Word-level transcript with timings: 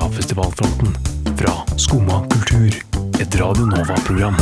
fra 0.00 0.10
festivalfronten. 0.10 0.88
Fra 1.36 1.78
Skumma 1.78 2.26
kultur. 2.28 2.74
Et 3.20 3.40
Radio 3.40 3.64
Nova-program. 3.64 4.34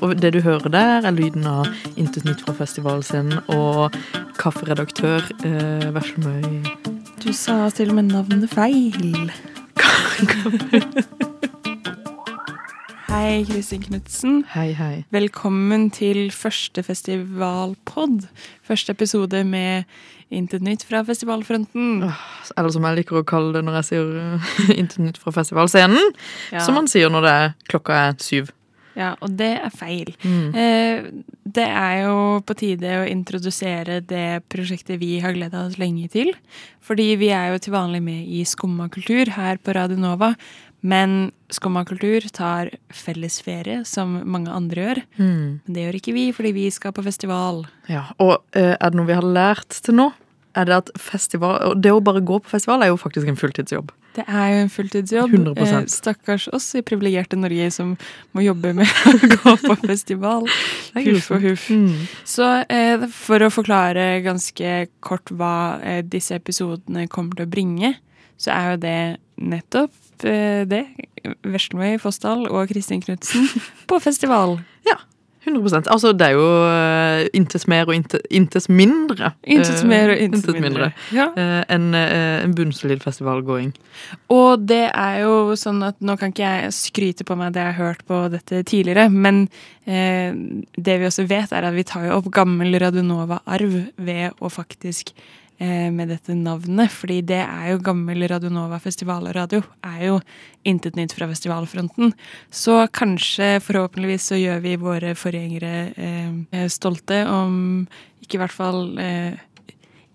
Og 0.00 0.22
det 0.22 0.32
du 0.32 0.40
hører 0.40 0.68
der, 0.68 1.04
er 1.04 1.10
lyden 1.10 1.44
av 1.46 1.68
Intet 1.96 2.24
nytt 2.24 2.40
fra 2.46 2.54
festivalscenen 2.56 3.42
og 3.52 3.96
kafferedaktør 4.40 5.20
eh, 5.44 5.88
Veslemøy. 5.92 6.64
Du 7.24 7.32
sa 7.36 7.68
til 7.76 7.92
og 7.92 8.00
med 8.00 8.08
navnet 8.14 8.48
feil. 8.56 9.32
Hei, 13.16 13.46
Kristin 13.48 13.80
Knutsen. 13.80 14.42
Hei, 14.52 14.74
hei. 14.76 15.04
Velkommen 15.14 15.86
til 15.94 16.26
første 16.36 16.82
festivalpod. 16.84 18.26
Første 18.66 18.92
episode 18.92 19.40
med 19.48 19.88
Intet 20.28 20.60
nytt 20.60 20.84
fra 20.84 21.00
festivalfronten. 21.06 22.02
Eller 22.58 22.74
som 22.74 22.84
jeg 22.84 22.98
liker 22.98 23.22
å 23.22 23.24
kalle 23.24 23.54
det 23.56 23.62
når 23.64 23.78
jeg 23.78 23.88
sier 23.88 24.12
eh, 24.20 24.50
Intet 24.82 25.00
nytt 25.00 25.20
fra 25.22 25.32
festivalscenen. 25.32 26.12
Ja. 26.52 26.60
Som 26.66 26.76
man 26.76 26.90
sier 26.92 27.08
når 27.08 27.24
det 27.24 27.32
er 27.38 27.56
klokka 27.72 27.96
er 28.02 28.20
syv. 28.20 28.52
Ja, 28.96 29.14
og 29.24 29.32
det 29.40 29.50
er 29.64 29.72
feil. 29.72 30.12
Mm. 30.20 30.52
Eh, 30.52 31.08
det 31.56 31.66
er 31.68 31.96
jo 32.02 32.20
på 32.44 32.56
tide 32.60 32.98
å 33.00 33.08
introdusere 33.08 34.02
det 34.04 34.42
prosjektet 34.52 35.00
vi 35.00 35.14
har 35.24 35.36
gleda 35.36 35.64
oss 35.64 35.80
lenge 35.80 36.12
til. 36.12 36.34
Fordi 36.84 37.14
vi 37.20 37.32
er 37.32 37.54
jo 37.54 37.64
til 37.64 37.76
vanlig 37.76 38.04
med 38.04 38.28
i 38.28 38.44
Skumma 38.48 38.90
kultur 38.92 39.32
her 39.36 39.56
på 39.56 39.76
Radio 39.76 40.00
Nova. 40.04 40.34
Men 40.86 41.16
Skumma 41.50 41.84
kultur 41.86 42.24
tar 42.34 42.72
fellesferie, 42.90 43.84
som 43.86 44.16
mange 44.26 44.50
andre 44.50 44.82
gjør. 44.82 45.00
Mm. 45.18 45.42
Men 45.62 45.74
det 45.76 45.84
gjør 45.84 45.98
ikke 46.00 46.14
vi, 46.16 46.24
fordi 46.34 46.52
vi 46.56 46.66
skal 46.74 46.94
på 46.94 47.04
festival. 47.06 47.64
Ja, 47.90 48.08
og 48.22 48.40
eh, 48.58 48.74
er 48.74 48.90
det 48.90 48.98
noe 48.98 49.08
vi 49.08 49.18
har 49.18 49.26
lært 49.26 49.78
til 49.86 49.98
nå, 49.98 50.10
er 50.56 50.64
det 50.64 50.76
at 50.76 50.90
festival 50.96 51.74
Det 51.76 51.92
å 51.92 52.00
bare 52.00 52.22
gå 52.24 52.38
på 52.40 52.48
festival 52.48 52.82
er 52.82 52.88
jo 52.90 52.98
faktisk 53.00 53.28
en 53.28 53.38
fulltidsjobb. 53.38 53.92
Det 54.16 54.24
er 54.24 54.46
jo 54.54 54.60
en 54.62 54.72
fulltidsjobb. 54.72 55.34
100%. 55.36 55.60
Eh, 55.60 55.88
stakkars 55.92 56.46
oss 56.56 56.70
i 56.78 56.82
privilegerte 56.86 57.36
Norge 57.36 57.68
som 57.74 57.92
må 58.32 58.46
jobbe 58.46 58.72
med 58.78 58.88
å 59.10 59.30
gå 59.34 59.54
på 59.66 59.76
festival. 59.82 60.48
Huff 60.96 61.28
og 61.36 61.44
huff. 61.44 61.68
Mm. 61.68 62.08
Så 62.24 62.48
eh, 62.72 63.04
for 63.12 63.44
å 63.44 63.52
forklare 63.52 64.24
ganske 64.24 64.78
kort 65.04 65.30
hva 65.36 65.76
eh, 65.84 66.00
disse 66.00 66.38
episodene 66.40 67.04
kommer 67.12 67.36
til 67.36 67.46
å 67.46 67.52
bringe, 67.52 67.92
så 68.40 68.54
er 68.56 68.72
jo 68.72 68.82
det 68.86 68.98
nettopp 69.36 69.92
det. 70.24 70.84
Veslemøy 71.44 71.98
Fossdal 71.98 72.46
og 72.48 72.68
Kristin 72.70 73.02
Knutsen 73.02 73.48
på 73.90 73.98
festival. 74.00 74.60
Ja. 74.86 74.96
100% 75.46 75.86
Altså, 75.86 76.10
det 76.18 76.26
er 76.26 76.32
jo 76.34 76.46
uh, 76.66 77.26
intes 77.38 77.68
mer 77.70 77.86
og 77.86 77.94
inte- 77.94 78.18
intes 78.34 78.64
mindre. 78.68 79.28
Intet 79.46 79.78
eh, 79.78 79.86
mer 79.86 80.10
og 80.10 80.18
intet 80.18 80.42
intet 80.48 80.58
mindre. 80.64 80.88
Ja. 81.14 81.28
eh, 81.38 81.60
enn 81.70 81.94
eh, 81.94 82.42
en 82.42 82.54
bunnsolid 82.58 82.98
festivalgåing. 83.04 83.70
Og 84.34 84.64
det 84.66 84.88
er 84.90 85.20
jo 85.22 85.54
sånn 85.54 85.78
at 85.86 86.00
nå 86.02 86.16
kan 86.18 86.34
ikke 86.34 86.50
jeg 86.50 86.74
skryte 86.74 87.24
på 87.28 87.36
meg 87.38 87.54
det 87.54 87.62
jeg 87.62 87.76
har 87.76 87.92
hørt 87.92 88.02
på 88.10 88.24
dette 88.34 88.64
tidligere, 88.66 89.06
men 89.08 89.44
eh, 89.86 90.34
det 90.74 90.98
vi 90.98 91.06
også 91.06 91.28
vet, 91.30 91.54
er 91.54 91.70
at 91.70 91.78
vi 91.78 91.86
tar 91.86 92.08
jo 92.08 92.18
opp 92.18 92.26
gammel 92.34 92.74
Radionova-arv 92.82 93.78
ved 94.02 94.34
å 94.42 94.50
faktisk 94.50 95.14
eh, 95.14 95.22
med 95.58 96.10
dette 96.12 96.34
navnet, 96.36 96.92
fordi 96.92 97.22
det 97.24 97.38
er 97.40 97.70
jo 97.70 97.78
gammel 97.80 98.26
Radionova 98.28 98.76
festivalradio, 98.82 99.62
er 99.88 100.02
jo 100.04 100.18
intet 100.68 100.98
nytt 100.98 101.14
fra 101.16 101.28
festivalfronten. 101.30 102.12
Så 102.52 102.82
kanskje, 102.92 103.56
forhåpentligvis, 103.64 104.28
så 104.32 104.40
gjør 104.40 104.60
vi 104.66 104.74
våre 104.80 105.14
forgjengere 105.16 105.72
eh, 105.96 106.66
stolte, 106.72 107.22
om 107.30 107.86
ikke 108.20 108.36
i 108.36 108.42
hvert 108.42 108.56
fall 108.56 108.82
eh, 109.00 109.40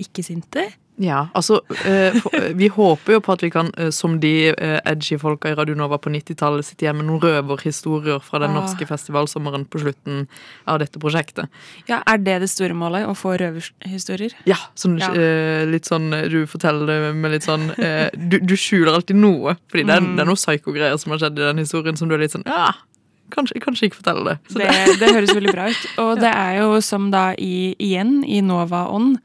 ikke 0.01 0.25
sinte. 0.25 0.67
Ja, 1.01 1.23
altså 1.33 1.61
eh, 1.85 2.13
eh, 2.13 2.47
Vi 2.53 2.67
håper 2.69 3.15
jo 3.15 3.21
på 3.25 3.33
at 3.33 3.41
vi 3.41 3.49
kan, 3.53 3.71
eh, 3.77 3.89
som 3.95 4.19
de 4.21 4.31
edgy 4.85 5.17
folka 5.21 5.49
i 5.49 5.55
Radio 5.57 5.73
Nova 5.79 5.97
på 5.97 6.11
90-tallet, 6.13 6.65
sitte 6.67 6.85
igjen 6.85 6.99
med 6.99 7.07
noen 7.07 7.21
røverhistorier 7.23 8.21
fra 8.21 8.41
den 8.43 8.51
Ah. 8.51 8.59
norske 8.61 8.85
festivalsommeren 8.85 9.65
på 9.65 9.81
slutten 9.81 10.27
av 10.67 10.77
dette 10.83 10.99
prosjektet. 11.01 11.47
Ja, 11.89 12.01
Er 12.05 12.17
det 12.21 12.39
det 12.43 12.49
store 12.51 12.73
målet? 12.77 13.07
Å 13.07 13.15
få 13.17 13.33
røverhistorier? 13.41 14.33
Ja, 14.45 14.57
sånn, 14.75 14.99
Ja. 14.99 15.09
litt 15.65 15.85
sånn 15.89 16.11
Du 16.29 16.45
forteller 16.45 16.85
det 16.85 17.15
med 17.15 17.31
litt 17.31 17.43
sånn 17.43 17.71
du, 18.29 18.39
du 18.39 18.55
skjuler 18.55 18.93
alltid 18.93 19.15
noe, 19.15 19.55
fordi 19.71 19.85
det 19.87 19.95
er, 19.95 20.01
Mm. 20.01 20.15
det 20.15 20.21
er 20.21 20.25
noe 20.25 20.35
psyko-greier 20.35 20.97
som 20.99 21.11
har 21.11 21.19
skjedd 21.19 21.39
i 21.39 21.47
den 21.49 21.57
historien 21.57 21.97
som 21.97 22.07
du 22.09 22.15
er 22.15 22.19
litt 22.19 22.31
sånn 22.31 22.43
Ja, 22.45 22.73
kanskje, 23.31 23.59
kanskje 23.63 23.87
ikke 23.89 24.01
fortelle 24.03 24.23
det. 24.25 24.37
Det, 24.53 24.99
det 24.99 25.09
høres 25.15 25.33
veldig 25.33 25.53
bra 25.53 25.69
ut. 25.71 25.85
Og 25.97 26.19
det 26.23 26.31
er 26.35 26.57
jo 26.61 26.81
som 26.81 27.09
da 27.11 27.33
i, 27.39 27.75
igjen 27.79 28.23
i 28.27 28.41
Nova 28.41 28.87
Ånd, 28.91 29.17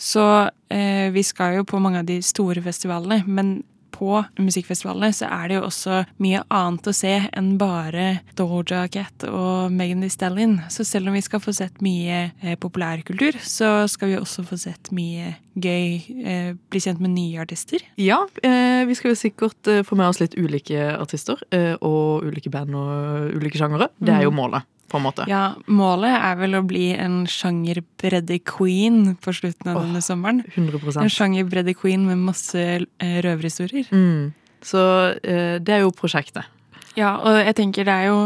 så 0.00 0.26
eh, 0.72 1.10
vi 1.12 1.24
skal 1.26 1.58
jo 1.58 1.66
på 1.68 1.80
mange 1.82 2.00
av 2.00 2.08
de 2.08 2.20
store 2.24 2.62
festivalene, 2.64 3.20
men 3.28 3.60
på 4.00 4.16
musikkfestivalene 4.40 5.12
så 5.12 5.28
er 5.28 5.50
det 5.50 5.58
jo 5.58 5.66
også 5.66 5.98
mye 6.24 6.40
annet 6.56 6.88
å 6.88 6.94
se 6.96 7.12
enn 7.36 7.50
bare 7.60 8.06
Doja 8.38 8.86
Cat 8.92 9.26
og 9.28 9.74
Megan 9.74 10.00
Thee 10.00 10.14
Stallion. 10.14 10.56
Så 10.72 10.86
selv 10.88 11.10
om 11.10 11.18
vi 11.18 11.24
skal 11.24 11.42
få 11.44 11.52
sett 11.56 11.82
mye 11.84 12.30
eh, 12.30 12.56
populærkultur, 12.60 13.36
så 13.44 13.84
skal 13.90 14.14
vi 14.14 14.18
også 14.20 14.46
få 14.48 14.56
sett 14.62 14.92
mye 14.96 15.34
gøy, 15.60 16.00
eh, 16.24 16.50
bli 16.72 16.80
kjent 16.80 17.02
med 17.02 17.12
nye 17.18 17.44
artister. 17.44 17.84
Ja, 18.00 18.22
eh, 18.40 18.86
vi 18.88 18.96
skal 18.96 19.12
jo 19.12 19.20
sikkert 19.20 19.68
eh, 19.68 19.84
få 19.84 19.98
med 20.00 20.08
oss 20.08 20.22
litt 20.22 20.38
ulike 20.38 20.94
artister 20.96 21.42
eh, 21.52 21.74
og 21.76 22.24
ulike 22.30 22.52
band 22.52 22.76
og 22.78 23.36
ulike 23.36 23.60
sjangere. 23.60 23.90
Det 24.00 24.16
er 24.16 24.24
jo 24.24 24.32
målet, 24.34 24.64
på 24.90 24.98
en 24.98 25.06
måte. 25.06 25.26
Mm. 25.26 25.30
Ja, 25.30 25.44
målet 25.70 26.16
er 26.16 26.36
vel 26.40 26.58
å 26.58 26.64
bli 26.66 26.90
en 26.98 27.22
sjangerbredde-queen 27.30 29.14
på 29.22 29.34
slutten 29.36 29.70
av 29.70 29.78
oh, 29.78 29.86
denne 29.86 30.02
sommeren. 30.04 30.42
100 30.54 30.98
En 31.04 31.12
sjangerbredde-queen 31.14 32.08
med 32.08 32.26
masse 32.30 32.60
eh, 32.60 33.16
røverhistorier. 33.24 33.90
mm. 33.90 34.36
Så 34.60 34.80
eh, 35.24 35.56
det 35.56 35.72
er 35.72 35.86
jo 35.86 35.94
prosjektet. 35.96 36.44
Ja, 36.92 37.14
og 37.24 37.38
jeg 37.38 37.54
tenker 37.56 37.86
det 37.88 37.94
er 37.94 38.10
jo 38.10 38.18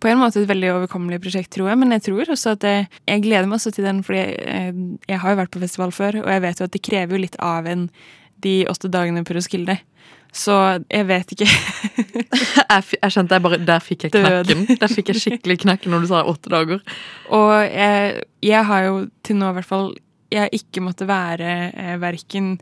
på 0.00 0.08
en 0.08 0.18
måte 0.18 0.40
et 0.40 0.48
veldig 0.48 0.70
overkommelig 0.78 1.20
prosjekt, 1.22 1.52
tror 1.54 1.68
jeg, 1.70 1.78
men 1.78 1.92
jeg 1.94 2.02
tror 2.08 2.32
også 2.32 2.54
at 2.56 2.64
jeg, 2.64 2.88
jeg 3.06 3.22
gleder 3.22 3.46
meg 3.46 3.58
også 3.58 3.70
til 3.76 3.86
den, 3.86 4.00
fordi 4.02 4.22
jeg, 4.24 4.72
jeg 5.12 5.20
har 5.22 5.34
jo 5.34 5.40
vært 5.42 5.52
på 5.54 5.62
festival 5.62 5.92
før, 5.92 6.22
og 6.24 6.32
jeg 6.32 6.42
vet 6.46 6.62
jo 6.62 6.66
at 6.66 6.74
det 6.74 6.82
krever 6.88 7.14
jo 7.14 7.22
litt 7.26 7.36
av 7.44 7.68
en 7.68 7.84
de 8.40 8.54
åtte 8.72 8.88
dagene 8.88 9.20
på 9.28 9.36
Roskilde. 9.36 9.76
Så 10.32 10.54
jeg 10.90 11.06
vet 11.08 11.32
ikke. 11.34 11.46
Jeg, 12.70 12.84
jeg 13.02 13.10
skjønte 13.12 13.34
jeg 13.34 13.42
bare 13.42 13.56
Der 13.66 13.80
fikk 13.82 14.04
jeg 14.06 14.12
knakken. 14.14 14.60
Der 14.78 14.92
fikk 14.92 15.08
jeg 15.10 15.18
skikkelig 15.22 15.56
knekken 15.64 15.90
når 15.90 16.04
du 16.04 16.08
sa 16.12 16.20
åtte 16.30 16.52
dager. 16.52 16.82
Og 17.34 17.54
jeg, 17.66 18.20
jeg 18.46 18.64
har 18.68 18.84
jo 18.86 19.00
til 19.26 19.40
nå 19.40 19.48
i 19.50 19.56
hvert 19.58 19.66
fall 19.68 19.88
Jeg 20.30 20.44
har 20.44 20.54
ikke 20.54 20.82
måttet 20.84 21.08
være 21.10 21.48
eh, 21.74 21.96
verken 22.02 22.52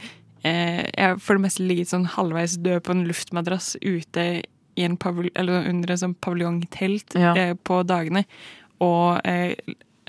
eh, 0.43 0.81
Jeg 0.87 1.03
har 1.11 1.21
for 1.21 1.37
det 1.37 1.45
meste 1.45 1.67
ligget 1.69 1.91
sånn 1.93 2.07
halvveis 2.15 2.57
død 2.65 2.81
på 2.87 2.95
en 2.97 3.05
luftmadrass 3.11 3.75
ute 3.85 4.25
i 4.79 4.87
en 4.87 4.97
eller 5.35 5.69
under 5.69 5.91
en 5.93 6.01
sånn 6.07 6.17
paviljongtelt 6.23 7.17
Ja. 7.19 7.35
eh, 7.37 7.53
på 7.59 7.83
dagene. 7.85 8.25
Og 8.81 9.19
eh, 9.29 9.53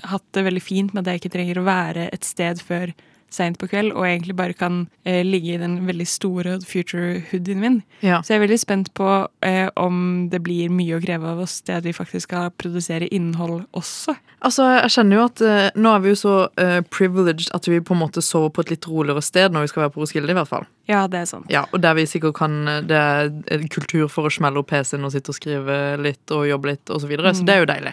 hatt 0.06 0.24
det 0.32 0.46
veldig 0.46 0.62
fint 0.64 0.94
med 0.94 1.02
at 1.04 1.12
jeg 1.12 1.20
ikke 1.24 1.34
trenger 1.36 1.58
å 1.60 1.66
være 1.66 2.08
et 2.14 2.24
sted 2.24 2.62
før 2.64 2.92
seint 3.34 3.58
på 3.60 3.68
kveld, 3.70 3.92
og 3.94 4.06
egentlig 4.06 4.36
bare 4.38 4.56
kan 4.56 4.82
eh, 5.04 5.22
ligge 5.26 5.54
i 5.54 5.60
den 5.60 5.78
veldig 5.88 6.06
store 6.08 6.58
future 6.66 7.20
hoodien 7.30 7.60
min. 7.62 7.78
Ja. 8.04 8.20
Så 8.22 8.34
jeg 8.34 8.40
er 8.40 8.46
veldig 8.46 8.60
spent 8.62 8.92
på 8.98 9.08
eh, 9.46 9.68
om 9.80 10.28
det 10.32 10.42
blir 10.46 10.72
mye 10.72 10.98
å 10.98 11.02
kreve 11.04 11.34
av 11.34 11.42
oss, 11.44 11.60
det 11.66 11.80
at 11.80 11.86
vi 11.88 11.96
faktisk 11.96 12.28
skal 12.30 12.50
produsere 12.60 13.08
innhold 13.14 13.64
også. 13.76 14.16
Altså, 14.40 14.66
jeg 14.78 14.92
kjenner 14.94 15.18
jo 15.18 15.24
at 15.28 15.42
eh, 15.44 15.66
Nå 15.76 15.90
er 15.92 16.04
vi 16.04 16.12
jo 16.14 16.18
så 16.18 16.34
eh, 16.60 16.78
privileged 16.88 17.50
at 17.56 17.66
vi 17.68 17.82
på 17.84 17.92
en 17.96 18.00
måte 18.00 18.22
sover 18.24 18.52
på 18.54 18.64
et 18.64 18.74
litt 18.74 18.88
roligere 18.88 19.22
sted 19.24 19.52
når 19.52 19.66
vi 19.66 19.72
skal 19.72 19.84
være 19.84 19.94
på 19.94 20.04
Roskilde, 20.04 20.32
i 20.32 20.38
hvert 20.38 20.48
fall. 20.48 20.68
Ja, 20.90 21.04
det 21.06 21.20
er 21.22 21.28
sant. 21.30 21.46
Ja, 21.52 21.60
Og 21.70 21.78
der 21.84 21.94
vi 21.94 22.02
sikkert 22.10 22.34
kan 22.40 22.56
Det 22.88 22.98
er 22.98 23.62
kultur 23.70 24.08
for 24.10 24.26
å 24.26 24.32
smelle 24.34 24.58
opp 24.58 24.70
PC-en 24.72 25.06
og 25.06 25.12
sitte 25.14 25.30
og 25.30 25.36
skrive 25.38 25.76
litt 26.02 26.34
og 26.34 26.48
jobbe 26.48 26.72
litt, 26.72 26.90
og 26.90 26.98
så 27.04 27.06
videre, 27.10 27.30
så 27.36 27.44
det 27.46 27.54
er 27.54 27.62
jo 27.62 27.68
deilig. 27.70 27.92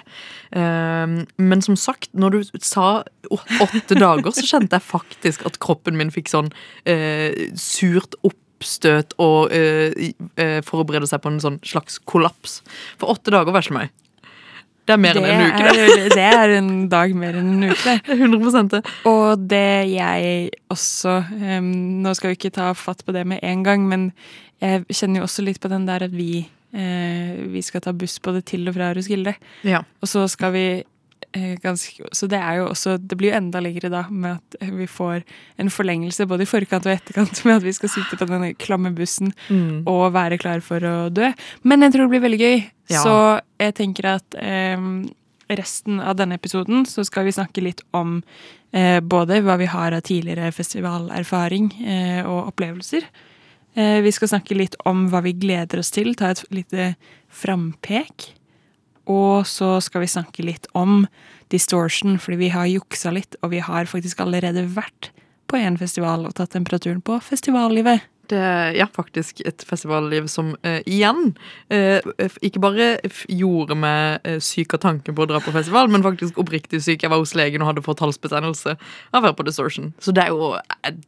Um, 0.56 1.14
men 1.38 1.62
som 1.62 1.76
sagt, 1.78 2.10
når 2.18 2.38
du 2.38 2.40
sa 2.66 3.04
åtte 3.30 3.98
dager, 4.00 4.32
så 4.34 4.46
kjente 4.48 4.80
jeg 4.80 4.88
faktisk 4.88 5.46
at 5.46 5.60
kroppen 5.64 5.98
min 6.00 6.10
fikk 6.16 6.32
sånn 6.32 6.50
uh, 6.88 7.38
surt 7.60 8.16
oppstøt 8.26 9.14
og 9.22 9.52
eh, 9.54 9.92
i- 10.08 10.16
eh, 10.42 10.62
forberede 10.66 11.06
seg 11.06 11.22
på 11.22 11.30
en 11.30 11.38
sånn 11.44 11.60
slags 11.62 12.00
kollaps. 12.10 12.62
For 12.98 13.12
åtte 13.14 13.30
dager 13.36 13.54
vær 13.54 13.62
så 13.68 13.76
meg. 13.76 13.92
Det 14.88 14.95
er 14.95 15.00
mer 15.04 15.18
enn 15.19 15.25
en 15.28 15.42
uke, 15.44 15.63
det. 15.68 15.86
er, 16.00 16.10
det 16.16 16.25
er 16.25 16.54
en 16.57 16.74
dag 16.92 17.13
mer 17.19 17.36
enn 17.36 17.50
en 17.57 17.69
uke. 17.74 17.95
Det 18.07 18.13
er 18.16 18.22
100 18.24 18.68
det. 18.72 18.84
Og 19.10 19.48
det 19.51 19.69
jeg 19.92 20.51
også 20.72 21.18
um, 21.28 21.72
Nå 22.06 22.13
skal 22.16 22.31
vi 22.31 22.38
ikke 22.39 22.54
ta 22.56 22.69
fatt 22.78 23.04
på 23.04 23.16
det 23.16 23.25
med 23.28 23.44
en 23.44 23.66
gang, 23.68 23.88
men 23.89 24.12
jeg 24.63 24.86
kjenner 24.88 25.22
jo 25.22 25.28
også 25.28 25.44
litt 25.44 25.60
på 25.62 25.72
den 25.72 25.86
der 25.89 26.07
at 26.07 26.16
vi 26.16 26.45
uh, 26.48 27.34
vi 27.51 27.63
skal 27.66 27.84
ta 27.84 27.92
buss 27.92 28.16
både 28.24 28.45
til 28.48 28.69
og 28.72 28.78
fra 28.78 28.94
Roskilde. 28.95 29.36
Ja. 29.68 29.84
Og 30.01 30.12
så 30.12 30.24
skal 30.31 30.56
vi 30.56 30.68
ganske 31.62 32.08
Så 32.16 32.28
det 32.28 32.40
er 32.40 32.56
jo 32.58 32.70
også 32.72 32.98
Det 32.98 33.18
blir 33.18 33.30
jo 33.32 33.38
enda 33.38 33.60
lengre 33.62 33.90
da 33.92 34.06
med 34.10 34.38
at 34.40 34.56
eh, 34.62 34.72
vi 34.74 34.88
får 34.88 35.24
en 35.60 35.70
forlengelse 35.70 36.26
både 36.28 36.44
i 36.44 36.50
forkant 36.50 36.86
og 36.88 36.94
etterkant 36.96 37.44
med 37.46 37.56
at 37.58 37.64
vi 37.64 37.74
skal 37.74 37.90
sitte 37.90 38.18
på 38.18 38.26
denne 38.30 38.54
klamme 38.56 38.94
bussen 38.96 39.34
Mm. 39.50 39.84
og 39.88 40.14
være 40.14 40.38
klar 40.40 40.60
for 40.62 40.80
å 40.80 41.10
dø. 41.14 41.32
Men 41.64 41.82
jeg 41.82 41.94
tror 41.94 42.08
det 42.08 42.10
blir 42.16 42.26
veldig 42.30 42.40
gøy. 42.42 42.64
Ja. 42.90 43.04
Så 43.04 43.16
jeg 43.60 43.76
tenker 43.76 44.06
at 44.16 44.36
eh, 44.40 44.78
resten 45.50 46.00
av 46.00 46.16
denne 46.18 46.36
episoden 46.36 46.86
så 46.86 47.06
skal 47.06 47.26
vi 47.28 47.32
snakke 47.36 47.62
litt 47.64 47.82
om 47.94 48.22
eh, 48.74 49.00
både 49.00 49.42
hva 49.44 49.58
vi 49.58 49.66
har 49.72 49.94
av 49.94 50.02
tidligere 50.08 50.52
festivalerfaring 50.52 51.70
eh, 51.86 52.22
og 52.28 52.50
opplevelser. 52.54 53.06
Eh, 53.76 54.02
vi 54.02 54.12
skal 54.12 54.28
snakke 54.34 54.58
litt 54.58 54.76
om 54.86 55.08
hva 55.12 55.22
vi 55.24 55.34
gleder 55.38 55.80
oss 55.80 55.92
til, 55.92 56.16
ta 56.16 56.32
et 56.34 56.44
lite 56.52 56.96
frampek. 57.30 58.34
Og 59.07 59.48
så 59.48 59.77
skal 59.83 60.04
vi 60.04 60.12
snakke 60.12 60.45
litt 60.45 60.68
om 60.77 61.06
distortion, 61.54 62.18
fordi 62.19 62.42
vi 62.44 62.51
har 62.51 62.68
juksa 62.68 63.13
litt, 63.15 63.39
og 63.42 63.54
vi 63.56 63.63
har 63.63 63.88
faktisk 63.88 64.19
allerede 64.24 64.68
vært 64.75 65.12
på 65.48 65.59
en 65.59 65.80
festival 65.80 66.27
og 66.27 66.36
tatt 66.36 66.51
temperaturen 66.56 67.01
på 67.01 67.21
festivallivet. 67.24 68.04
Det 68.27 68.39
ja, 68.75 68.88
faktisk 68.92 69.39
et 69.48 69.63
festivalliv 69.63 70.25
som 70.27 70.50
uh, 70.68 70.80
igjen 70.83 71.30
uh, 71.71 72.09
ikke 72.44 72.59
bare 72.59 72.88
gjorde 73.31 73.77
meg 73.80 74.25
uh, 74.27 74.36
syk 74.44 74.75
av 74.75 74.81
tanken 74.83 75.15
på 75.15 75.24
å 75.24 75.30
dra 75.30 75.39
på 75.44 75.54
festival, 75.56 75.88
men 75.92 76.04
faktisk 76.04 76.39
oppriktig 76.42 76.81
syk. 76.83 77.06
Jeg 77.06 77.13
var 77.13 77.21
hos 77.24 77.31
legen 77.39 77.63
og 77.63 77.71
hadde 77.71 77.86
fått 77.86 78.04
halsbetennelse 78.04 78.75
av 78.75 79.21
å 79.21 79.24
være 79.30 79.38
på 79.38 79.45
Distortion. 79.48 79.94
Så 80.04 80.12
det 80.12 80.25
er 80.25 80.36
jo 80.36 80.57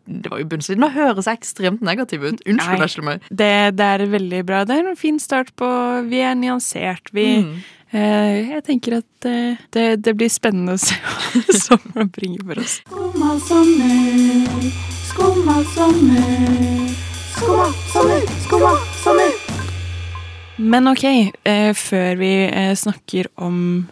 Det 0.07 0.31
var 0.31 0.39
jo 0.39 0.47
bunnsolid. 0.47 0.79
Nå 0.79 0.91
høres 0.95 1.27
jeg 1.27 1.41
ekstremt 1.41 1.83
negativ 1.83 2.23
ut. 2.23 2.39
Unnskyld, 2.47 2.85
vesle 2.85 3.03
meg. 3.09 3.27
Det, 3.27 3.51
det 3.75 3.89
er 3.97 4.05
veldig 4.15 4.41
bra. 4.47 4.63
Det 4.63 4.79
er 4.79 4.87
en 4.87 4.99
fin 4.99 5.19
start 5.19 5.51
på 5.59 5.67
Vi 6.07 6.23
er 6.23 6.39
nyansert. 6.39 7.11
Vi 7.11 7.27
Mm. 7.39 7.59
Eh, 7.93 8.49
Jeg 8.51 8.63
tenker 8.67 8.97
at 8.99 9.25
eh, 9.29 9.57
det, 9.73 9.85
det 10.05 10.15
blir 10.19 10.29
spennende 10.31 10.75
å 10.77 10.81
se 10.81 10.95
hva 11.03 11.57
sommeren 11.57 12.09
bringer 12.15 12.43
for 12.45 12.61
oss. 12.63 12.79
Skumma 12.87 13.35
sommer, 13.45 14.71
skumma 15.11 15.59
sommer. 15.75 16.89
Skumma 17.35 17.69
sommer, 17.93 18.25
skumma 18.47 18.73
sommer. 19.03 19.37
Men 20.59 20.89
ok, 20.91 21.05
eh, 21.47 21.71
før 21.77 22.17
vi 22.19 22.33
eh, 22.49 22.73
snakker 22.75 23.31
om 23.39 23.87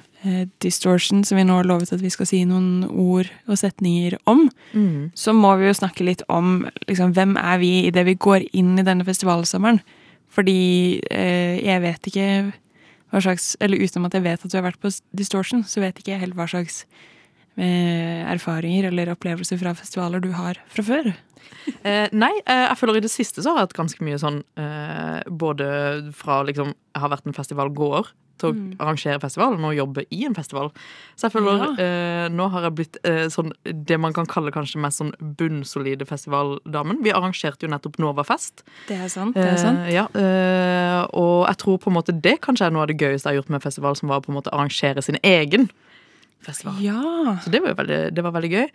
distortion, 0.60 1.22
som 1.24 1.38
vi 1.38 1.44
nå 1.46 1.56
har 1.56 1.68
lovet 1.70 1.92
at 1.94 2.02
vi 2.04 2.10
skal 2.12 2.28
si 2.28 2.40
noen 2.44 2.82
ord 2.90 3.30
og 3.48 3.56
setninger 3.62 4.18
om, 4.28 4.48
Mm. 4.74 5.12
så 5.16 5.32
må 5.32 5.54
vi 5.62 5.70
jo 5.70 5.76
snakke 5.78 6.04
litt 6.04 6.24
om 6.28 6.66
liksom, 6.90 7.14
hvem 7.16 7.38
er 7.40 7.62
vi 7.62 7.70
idet 7.88 8.04
vi 8.10 8.16
går 8.20 8.44
inn 8.52 8.74
i 8.82 8.84
denne 8.84 9.06
festivalsommeren. 9.08 9.80
Fordi 10.34 11.00
eh, 11.12 11.62
jeg 11.64 11.80
vet 11.86 12.10
ikke 12.12 12.28
hva 13.12 13.22
slags 13.24 13.56
Eller 13.64 13.80
utenom 13.80 14.10
at 14.10 14.18
jeg 14.18 14.26
vet 14.26 14.44
at 14.44 14.52
du 14.52 14.58
har 14.58 14.66
vært 14.68 14.82
på 14.84 14.92
Distortion, 15.16 15.64
så 15.64 15.84
vet 15.84 16.00
ikke 16.00 16.14
jeg 16.16 16.26
helt 16.26 16.36
hva 16.38 16.48
slags 16.50 16.84
eh, 17.56 18.24
erfaringer 18.28 18.90
eller 18.90 19.14
opplevelser 19.14 19.60
fra 19.62 19.76
festivaler 19.78 20.24
du 20.24 20.32
har 20.36 20.60
fra 20.74 20.86
før. 20.86 21.14
Eh, 21.84 22.08
nei, 22.12 22.32
eh, 22.46 22.68
jeg 22.70 22.78
føler 22.80 22.98
i 22.98 23.02
det 23.06 23.12
siste 23.12 23.42
så 23.44 23.52
har 23.54 23.58
jeg 23.62 23.68
hatt 23.70 23.74
ganske 23.78 24.04
mye 24.04 24.18
sånn 24.20 24.44
eh, 24.58 25.22
Både 25.30 25.68
fra 26.16 26.42
liksom 26.48 26.72
Jeg 26.74 27.02
har 27.04 27.10
vært 27.12 27.28
en 27.28 27.34
festivalgåer 27.38 28.08
til 28.38 28.52
å 28.52 28.54
Mm. 28.54 28.76
arrangere 28.78 29.18
festivalen 29.20 29.64
og 29.66 29.74
jobbe 29.74 30.04
i 30.14 30.20
en 30.28 30.36
festival. 30.38 30.68
Så 31.18 31.26
jeg 31.26 31.32
føler 31.34 31.58
Ja. 31.58 31.70
eh, 31.82 32.30
Nå 32.30 32.50
har 32.52 32.62
jeg 32.68 32.76
blitt 32.76 32.98
eh, 33.04 33.26
sånn 33.34 33.52
det 33.66 33.98
man 34.00 34.14
kan 34.14 34.28
kalle 34.30 34.52
kanskje 34.54 34.78
mest 34.80 35.00
sånn 35.02 35.12
bunnsolide 35.20 36.06
festivaldamen. 36.06 37.02
Vi 37.04 37.10
arrangerte 37.12 37.66
jo 37.66 37.72
nettopp 37.74 37.98
Novafest. 37.98 38.62
Det 38.88 38.96
er 39.00 39.08
sant. 39.10 39.34
det 39.34 39.44
er 39.44 39.58
sant. 39.58 39.80
Eh, 39.88 39.94
ja, 39.96 40.06
eh, 40.14 41.08
og 41.18 41.48
jeg 41.48 41.58
tror 41.58 41.80
på 41.80 41.88
en 41.90 41.98
måte 41.98 42.14
det 42.22 42.40
kanskje 42.42 42.68
er 42.68 42.72
noe 42.72 42.84
av 42.86 42.88
det 42.94 42.98
gøyeste 43.02 43.26
jeg 43.26 43.34
har 43.36 43.42
gjort 43.42 43.50
med 43.50 43.64
festival, 43.64 43.96
som 43.96 44.10
var 44.10 44.22
på 44.22 44.30
en 44.30 44.36
måte 44.38 44.52
å 44.54 44.60
arrangere 44.60 45.02
sin 45.04 45.18
egen 45.24 45.70
festival. 46.46 46.76
Ja. 46.80 47.40
Så 47.42 47.50
det 47.50 47.64
var 47.64 47.74
veldig, 47.74 48.14
det 48.14 48.24
var 48.24 48.32
veldig 48.38 48.52
gøy. 48.54 48.70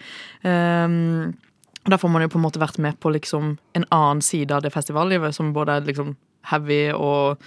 Um, 0.44 1.34
da 1.84 1.98
får 1.98 2.08
man 2.08 2.22
jo 2.22 2.30
på 2.30 2.38
en 2.38 2.44
måte 2.44 2.62
vært 2.62 2.78
med 2.82 2.98
på 3.02 3.10
liksom 3.14 3.56
en 3.78 3.86
annen 3.90 4.22
side 4.22 4.54
av 4.54 4.62
det 4.62 4.70
festivallivet, 4.74 5.34
som 5.34 5.52
både 5.54 5.78
er 5.78 5.88
liksom 5.88 6.14
heavy 6.52 6.92
og 6.94 7.42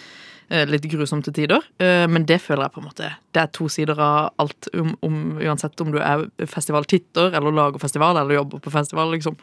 eh, 0.50 0.66
litt 0.68 0.88
grusomt 0.92 1.28
til 1.28 1.36
tider. 1.36 1.64
Eh, 1.80 2.04
men 2.12 2.28
det 2.28 2.42
føler 2.44 2.66
jeg 2.66 2.76
på 2.76 2.84
en 2.84 2.90
måte 2.90 3.14
Det 3.36 3.44
er 3.44 3.54
to 3.56 3.70
sider 3.72 4.00
av 4.02 4.34
alt, 4.42 4.70
om, 4.76 4.92
om, 5.06 5.22
uansett 5.40 5.82
om 5.84 5.94
du 5.96 6.02
er 6.02 6.28
festivaltitter 6.52 7.36
eller 7.36 7.56
lager 7.56 7.82
festival 7.82 8.20
eller 8.20 8.42
jobber 8.42 8.64
på 8.64 8.74
festival, 8.76 9.14
liksom. 9.16 9.40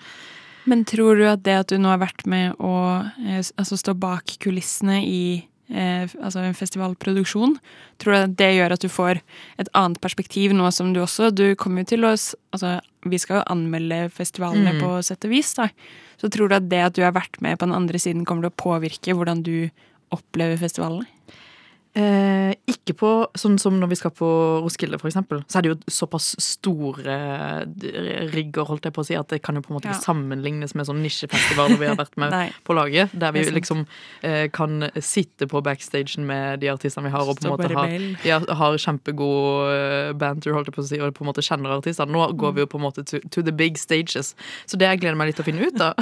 Men 0.68 0.84
tror 0.86 1.18
du 1.18 1.24
at 1.26 1.42
det 1.42 1.56
at 1.58 1.72
du 1.72 1.80
nå 1.80 1.90
har 1.90 2.02
vært 2.02 2.26
med 2.28 2.60
å 2.62 2.74
eh, 3.24 3.40
altså 3.40 3.80
stå 3.80 3.96
bak 3.98 4.36
kulissene 4.44 5.00
i 5.06 5.24
eh, 5.72 6.04
altså 6.22 6.42
en 6.44 6.54
festivalproduksjon, 6.54 7.56
tror 7.98 8.12
du 8.12 8.18
at 8.18 8.36
det 8.38 8.50
gjør 8.56 8.74
at 8.76 8.84
du 8.84 8.88
får 8.92 9.20
et 9.58 9.70
annet 9.74 10.00
perspektiv 10.00 10.52
nå 10.54 10.70
som 10.72 10.92
du 10.92 11.00
også 11.02 11.30
Du 11.34 11.54
kommer 11.56 11.82
jo 11.82 11.92
til 11.96 12.04
å 12.04 12.12
Altså, 12.52 12.80
vi 13.08 13.18
skal 13.18 13.40
jo 13.40 13.46
anmelde 13.50 14.10
festivalene 14.12 14.74
Mm. 14.74 14.80
på 14.82 15.02
sett 15.02 15.24
og 15.24 15.30
vis, 15.30 15.54
da. 15.54 15.68
Så 16.20 16.28
tror 16.30 16.48
du 16.48 16.54
at 16.54 16.68
det 16.68 16.82
at 16.84 16.94
du 16.94 17.02
har 17.02 17.12
vært 17.12 17.40
med 17.40 17.58
på 17.58 17.66
den 17.66 17.74
andre 17.74 17.98
siden, 17.98 18.24
kommer 18.26 18.42
til 18.42 18.52
å 18.52 18.62
påvirke 18.62 19.14
hvordan 19.16 19.42
du 19.42 19.70
opplever 20.12 20.58
festivalene? 20.60 21.06
Eh, 21.92 22.54
ikke 22.72 22.94
på 22.96 23.08
sånn 23.36 23.58
som 23.60 23.74
når 23.76 23.90
vi 23.90 23.96
skal 24.00 24.12
på 24.16 24.26
Roskilde, 24.64 24.96
eksempel. 24.96 25.42
Så 25.44 25.58
er 25.58 25.64
det 25.66 25.72
jo 25.74 25.92
såpass 25.92 26.30
store 26.40 27.16
eh, 27.68 28.28
rigger, 28.32 28.64
holdt 28.64 28.86
jeg 28.88 28.94
på 28.96 29.02
å 29.02 29.04
si, 29.04 29.16
at 29.18 29.28
det 29.28 29.42
kan 29.44 29.58
jo 29.58 29.60
på 29.60 29.72
en 29.72 29.76
måte 29.76 29.90
Ja. 29.90 29.98
ikke 29.98 30.06
sammenlignes 30.06 30.72
med 30.78 30.88
sånn 30.88 31.02
nisjefestivaler 31.04 31.76
vi 31.76 31.90
har 31.90 31.98
vært 32.00 32.16
med 32.16 32.32
på 32.66 32.76
laget. 32.78 33.12
Der 33.12 33.34
vi 33.36 33.44
liksom 33.44 33.84
eh, 34.24 34.46
kan 34.48 34.88
sitte 35.04 35.44
på 35.50 35.60
backstagen 35.60 36.24
med 36.24 36.62
de 36.64 36.70
artistene 36.72 37.10
vi 37.10 37.12
har, 37.12 37.28
og 37.28 37.36
på 37.42 37.44
en 37.50 37.52
måte 37.58 37.68
har, 37.76 37.92
ja, 38.24 38.40
har 38.40 38.78
kjempegod 38.80 39.68
eh, 39.74 40.12
banter, 40.16 40.56
holdt 40.56 40.72
jeg 40.72 40.78
på 40.78 40.84
å 40.86 40.88
si, 40.88 41.00
og 41.02 41.12
på 41.12 41.26
en 41.26 41.28
måte 41.28 41.44
kjenner 41.44 41.76
artistene. 41.76 42.08
Nå 42.08 42.24
går 42.40 42.56
vi 42.56 42.64
jo 42.64 42.70
på 42.72 42.80
en 42.80 42.86
måte 42.86 43.04
to, 43.04 43.20
to 43.28 43.44
the 43.44 43.52
big 43.52 43.76
stages. 43.76 44.32
Så 44.64 44.80
det 44.80 44.88
jeg 44.88 45.04
gleder 45.04 45.20
meg 45.20 45.28
litt 45.28 45.36
til 45.42 45.44
å 45.44 45.50
finne 45.50 45.68
ut 45.68 45.84
av. 45.90 46.00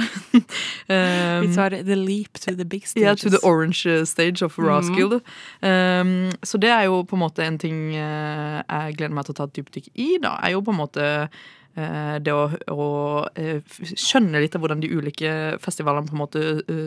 Um, 0.87 1.43
Vi 1.43 1.51
tar 1.55 1.75
the 1.83 1.99
leap 1.99 2.39
to 2.39 2.55
the 2.55 2.63
big 2.63 2.87
stages. 2.87 3.03
ja, 3.03 3.15
to 3.19 3.29
the 3.29 3.43
orange 3.43 3.83
stage 4.07 4.41
of 4.41 4.55
Roskilde. 4.55 5.19
Roskilde. 5.19 5.80
Um, 6.01 6.31
så 6.43 6.59
det 6.61 6.71
er 6.73 6.85
jo 6.87 7.01
på 7.07 7.17
en 7.17 7.23
måte 7.23 7.45
en 7.45 7.57
ting 7.61 7.91
uh, 7.95 8.59
jeg 8.61 8.97
gleder 8.99 9.15
meg 9.15 9.27
til 9.27 9.35
å 9.35 9.39
ta 9.39 9.47
et 9.47 9.57
dypdykk 9.57 9.89
i. 9.93 10.09
da, 10.23 10.35
er 10.41 10.55
jo 10.55 10.63
på 10.65 10.73
en 10.73 10.79
måte 10.79 11.07
uh, 11.27 12.15
det 12.23 12.35
å, 12.35 12.43
å 12.73 12.87
uh, 13.25 13.77
skjønne 13.91 14.41
litt 14.43 14.57
av 14.57 14.63
hvordan 14.63 14.83
de 14.83 14.91
ulike 14.91 15.31
festivalene 15.63 16.09
på 16.09 16.17
en 16.17 16.23
måte 16.23 16.43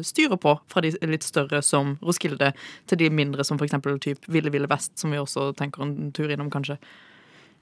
styrer 0.06 0.40
på. 0.40 0.56
Fra 0.70 0.84
de 0.84 0.94
litt 1.10 1.26
større 1.26 1.62
som 1.64 1.96
Roskilde 2.04 2.52
til 2.90 3.02
de 3.04 3.10
mindre 3.10 3.46
som 3.46 3.60
eksempel 3.62 3.98
Ville 4.26 4.54
Ville 4.54 4.70
Vest, 4.70 4.96
som 5.00 5.14
vi 5.14 5.22
også 5.22 5.52
tenker 5.58 5.84
en 5.84 6.12
tur 6.14 6.30
innom, 6.30 6.52
kanskje. 6.52 6.78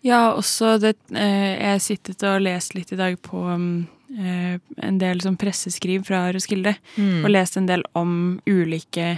Ja, 0.03 0.33
også 0.35 0.81
det 0.83 0.97
Jeg 1.15 1.83
sittet 1.85 2.25
og 2.27 2.41
lest 2.43 2.75
litt 2.75 2.91
i 2.91 2.99
dag 2.99 3.21
på 3.23 3.39
um, 3.39 3.85
en 4.13 4.97
del 4.99 5.23
sånn 5.23 5.39
presseskriv 5.39 6.03
fra 6.09 6.25
Roskilde. 6.35 6.75
Og 6.99 7.31
lest 7.31 7.57
en 7.57 7.69
del 7.71 7.87
om 7.97 8.41
ulike 8.51 9.15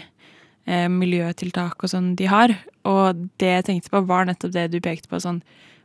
eh, 0.66 0.86
miljøtiltak 0.90 1.84
og 1.84 1.92
sånn 1.92 2.14
de 2.18 2.28
har. 2.30 2.54
Og 2.88 3.26
det 3.42 3.52
jeg 3.58 3.66
tenkte 3.68 3.92
på, 3.94 4.04
var 4.08 4.28
nettopp 4.28 4.54
det 4.56 4.68
du 4.72 4.80
pekte 4.84 5.10
på, 5.10 5.20
sånn 5.22 5.42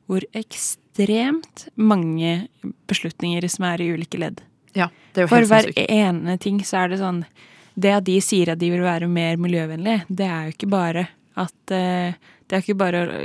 hvor 0.09 0.25
ekstremt 0.33 1.67
mange 1.77 2.47
beslutninger 2.89 3.45
som 3.51 3.67
er 3.69 3.83
i 3.83 3.91
ulike 3.93 4.19
ledd. 4.21 4.41
Ja, 4.73 4.89
det 5.13 5.23
er 5.23 5.27
jo 5.27 5.31
For 5.31 5.45
helt 5.45 5.51
hver 5.51 5.85
ene 5.85 6.37
ting 6.41 6.61
så 6.65 6.83
er 6.83 6.91
det 6.91 6.99
sånn 7.01 7.23
Det 7.73 7.89
at 7.95 8.05
de 8.05 8.19
sier 8.21 8.51
at 8.53 8.59
de 8.61 8.67
vil 8.69 8.83
være 8.85 9.07
mer 9.09 9.39
miljøvennlige, 9.41 10.03
det 10.09 10.27
er 10.29 10.43
jo 10.45 10.53
ikke 10.53 10.69
bare 10.69 11.07
at 11.39 11.73
eh, 11.73 12.17
Det 12.45 12.57
er 12.57 12.65
ikke 12.65 12.77
bare 12.77 13.01
å 13.01 13.19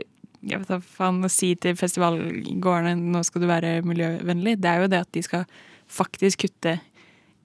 jeg 0.45 0.61
vet 0.61 0.69
da 0.69 0.77
faen, 0.77 1.23
å 1.25 1.31
si 1.33 1.55
til 1.57 1.77
festivalgårdene 1.79 3.13
nå 3.15 3.23
skal 3.25 3.41
du 3.41 3.47
være 3.49 3.79
miljøvennlig. 3.89 4.59
Det 4.61 4.69
er 4.69 4.83
jo 4.83 4.91
det 4.93 4.99
at 5.07 5.13
de 5.17 5.23
skal 5.25 5.47
faktisk 5.89 6.45
kutte 6.45 6.75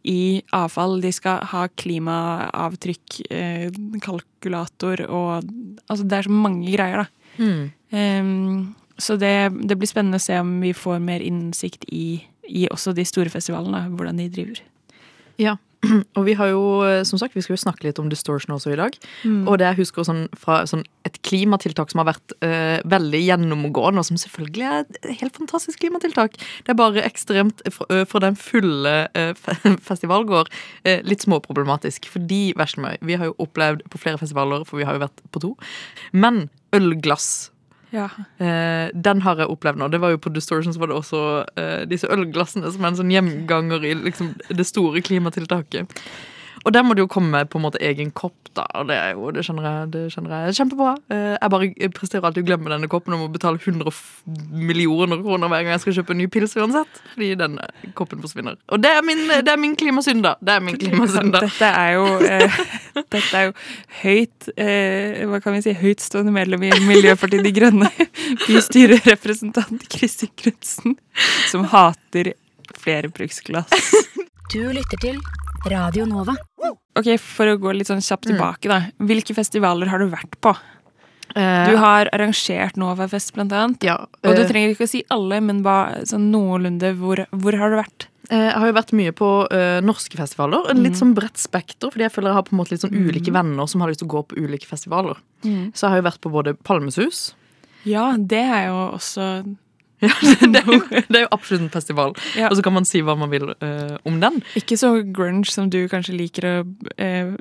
i 0.03 0.41
avfall. 0.55 0.99
De 1.03 1.11
skal 1.13 1.43
ha 1.51 1.65
klimaavtrykk, 1.81 3.19
eh, 3.29 3.69
kalkulator 4.03 5.05
og 5.07 5.49
Altså 5.89 6.05
det 6.05 6.17
er 6.17 6.27
så 6.27 6.33
mange 6.33 6.69
greier, 6.69 7.01
da. 7.01 7.07
Mm. 7.39 7.71
Um, 7.89 8.75
så 8.99 9.15
det, 9.17 9.49
det 9.65 9.77
blir 9.79 9.89
spennende 9.89 10.19
å 10.19 10.21
se 10.21 10.35
om 10.37 10.51
vi 10.61 10.69
får 10.75 10.99
mer 11.01 11.23
innsikt 11.25 11.87
i, 11.89 12.19
i 12.45 12.67
også 12.69 12.93
de 12.93 13.05
store 13.07 13.31
festivalene, 13.33 13.87
hvordan 13.89 14.19
de 14.21 14.27
driver. 14.29 14.61
Ja. 15.41 15.55
Og 16.17 16.25
vi 16.27 16.35
har 16.35 16.49
jo, 16.51 16.63
eh, 16.83 17.01
som 17.07 17.19
sagt, 17.21 17.35
vi 17.37 17.43
skal 17.43 17.55
jo 17.55 17.61
snakke 17.61 17.85
litt 17.85 17.99
om 18.01 18.09
distortion 18.11 18.55
også 18.55 18.73
i 18.73 18.79
dag. 18.79 18.95
Mm. 19.23 19.45
Og 19.47 19.59
det 19.59 19.67
jeg 19.69 19.79
husker 19.81 20.07
sånn, 20.07 20.25
fra 20.37 20.61
sånn 20.69 20.83
et 21.07 21.15
klimatiltak 21.25 21.91
som 21.91 22.01
har 22.01 22.09
vært 22.11 22.35
eh, 22.45 22.79
veldig 22.89 23.21
gjennomgående, 23.23 24.03
og 24.03 24.07
som 24.09 24.19
selvfølgelig 24.19 24.67
er 24.67 24.83
et 24.83 25.21
helt 25.21 25.39
fantastisk 25.39 25.79
klimatiltak. 25.83 26.35
Det 26.65 26.73
er 26.73 26.79
bare 26.79 27.05
ekstremt, 27.07 27.63
for, 27.75 28.03
for 28.11 28.25
den 28.25 28.35
fulle 28.39 28.95
eh, 29.17 29.31
festivalgård, 29.89 30.51
eh, 30.83 30.99
litt 31.07 31.23
småproblematisk. 31.23 32.09
Fordi, 32.11 32.41
Veslemøy, 32.59 32.99
vi 33.05 33.19
har 33.19 33.31
jo 33.31 33.37
opplevd 33.47 33.87
på 33.89 34.03
flere 34.03 34.19
festivaler, 34.21 34.67
for 34.67 34.81
vi 34.81 34.89
har 34.89 34.99
jo 34.99 35.05
vært 35.07 35.23
på 35.31 35.43
to, 35.45 35.55
men 36.11 36.47
ølglass 36.75 37.49
Ja. 37.89 38.07
Eh, 38.37 38.89
den 38.93 39.21
har 39.25 39.39
jeg 39.41 39.49
opplevd 39.49 39.81
nå. 39.81 39.87
Det 39.89 40.01
var 40.01 40.13
jo 40.13 40.21
På 40.21 40.31
Distortion 40.33 40.73
så 40.73 40.81
var 40.81 40.91
det 40.91 40.97
også 40.99 41.21
eh, 41.57 41.85
disse 41.89 42.09
ølglassene 42.11 42.69
som 42.73 42.83
er 42.83 42.91
en 42.91 42.99
sånn 42.99 43.13
gjenganger 43.13 43.85
i 43.87 43.95
liksom, 43.97 44.35
det 44.49 44.67
store 44.69 45.01
klimatiltaket. 45.05 46.01
Og 46.65 46.73
der 46.75 46.83
må 46.83 46.95
det 46.97 47.03
jo 47.05 47.09
komme 47.11 47.31
med 47.31 47.49
på 47.49 47.59
en 47.59 47.63
måte 47.67 47.79
egen 47.85 48.09
kopp, 48.11 48.35
da. 48.57 48.65
Og 48.79 48.87
det 48.89 48.95
er 48.97 49.13
jo, 49.15 49.29
det 49.31 49.43
skjønner 49.45 49.65
jeg, 49.67 49.89
det 49.93 50.01
skjønner 50.11 50.33
jeg 50.47 50.55
kjempebra. 50.57 50.93
Eh, 51.13 51.35
Jeg 51.39 51.51
bare 51.53 51.89
presterer 51.95 52.25
alltid 52.27 52.43
å 52.43 52.47
glemme 52.49 52.71
denne 52.73 52.89
koppen 52.91 53.15
og 53.15 53.21
må 53.23 53.27
betale 53.31 53.61
100 53.61 53.93
millioner 54.51 55.21
kroner 55.23 55.51
hver 55.51 55.63
gang 55.63 55.75
jeg 55.77 55.83
skal 55.85 55.95
kjøpe 55.99 56.15
en 56.15 56.19
ny 56.23 56.27
pils 56.33 56.55
uansett. 56.59 56.99
Fordi 57.13 57.29
denne 57.39 57.69
koppen 57.97 58.21
forsvinner. 58.23 58.57
Og 58.73 58.81
det 58.83 58.91
er 58.97 59.05
min, 59.07 59.23
det 59.29 59.53
er 59.53 59.61
min 59.61 59.75
klimasynd, 59.79 60.23
da. 60.25 60.35
Det 60.43 60.55
er 60.57 60.65
min 60.65 60.79
klimasynd, 60.81 61.31
da. 61.37 61.43
Dette 61.45 61.71
er 61.71 61.95
jo, 61.95 62.05
eh, 62.27 62.59
dette 63.15 63.41
er 63.41 63.47
jo 63.49 63.55
høyt 64.01 64.49
eh, 64.57 65.23
Hva 65.29 65.39
kan 65.43 65.55
vi 65.55 65.63
si? 65.65 65.75
Høytstående 65.79 66.33
medlem 66.35 66.67
i 66.67 66.73
Miljøpartiet 66.89 67.45
De 67.45 67.53
Grønne. 67.55 67.91
Bystyrerepresentant 68.47 69.87
Kristin 69.93 70.33
Knutsen. 70.35 70.97
Som 71.51 71.65
hater 71.71 72.33
flerbruksglass. 72.79 73.93
Du 74.53 74.61
lytter 74.73 74.97
til 75.01 75.21
Radio 75.65 76.05
Nova. 76.05 76.35
Ok, 76.95 77.13
For 77.21 77.47
å 77.51 77.57
gå 77.59 77.73
litt 77.75 77.87
sånn 77.89 78.01
kjapt 78.03 78.27
tilbake, 78.29 78.67
da. 78.71 78.81
Hvilke 78.99 79.35
festivaler 79.37 79.87
har 79.91 79.99
du 79.99 80.07
vært 80.11 80.35
på? 80.43 80.53
Eh, 81.35 81.69
Du 81.69 81.77
har 81.77 82.09
arrangert 82.13 82.75
Novafest, 82.77 83.33
blant 83.35 83.51
annet. 83.53 83.83
ja, 83.83 83.97
Og 84.23 84.35
du 84.35 84.41
eh, 84.41 84.47
trenger 84.49 84.73
ikke 84.73 84.87
å 84.87 84.89
si 84.89 85.03
alle, 85.09 85.39
men 85.41 85.61
bare 85.63 86.01
sånn 86.09 86.31
noenlunde 86.31 86.95
hvor, 86.97 87.25
hvor 87.31 87.57
har 87.57 87.69
du 87.69 87.77
vært? 87.77 88.07
Eh, 88.31 88.47
Jeg 88.49 88.57
har 88.57 88.67
jo 88.67 88.73
vært 88.73 88.93
mye 88.93 89.11
på 89.13 89.29
eh, 89.51 89.79
norske 89.81 90.17
festivaler. 90.17 90.65
Mm. 90.73 90.83
litt 90.83 90.97
sånn 90.97 91.13
bredt 91.15 91.37
spekter, 91.37 91.91
fordi 91.91 92.07
jeg 92.07 92.11
føler 92.15 92.29
jeg 92.31 92.39
har 92.39 92.43
på 92.49 92.53
en 92.55 92.59
måte 92.63 92.71
litt 92.73 92.81
sånn 92.81 92.95
ulike 92.97 93.31
venner 93.31 93.67
som 93.67 93.81
har 93.81 93.89
lyst 93.89 93.99
til 94.03 94.09
å 94.09 94.13
gå 94.17 94.23
på 94.27 94.37
ulike 94.41 94.65
festivaler. 94.69 95.17
Så 95.43 95.85
jeg 95.85 95.89
har 95.89 95.97
jo 96.01 96.07
vært 96.09 96.21
på 96.21 96.31
både 96.33 96.53
Palmesus 96.63 97.33
Ja, 97.85 98.15
det 98.17 98.41
er 98.43 98.67
jo 98.67 98.79
også 98.97 99.55
ja, 100.05 100.15
det, 100.41 100.63
er 100.63 100.67
jo, 100.69 100.79
det 101.11 101.21
er 101.21 101.23
jo 101.25 101.31
absolutt 101.35 101.67
en 101.67 101.71
festival. 101.73 102.17
Ja. 102.39 102.49
Og 102.49 102.57
så 102.59 102.65
kan 102.65 102.75
man 102.75 102.87
si 102.87 103.01
hva 103.05 103.17
man 103.19 103.31
vil 103.33 103.51
uh, 103.51 103.95
om 104.07 104.19
den. 104.23 104.41
ikke 104.59 104.77
så 104.79 104.93
grunge 105.03 105.49
som 105.51 105.69
du 105.71 105.81
kanskje 105.91 106.15
liker 106.17 106.49
å 106.49 106.57
uh, 106.63 107.39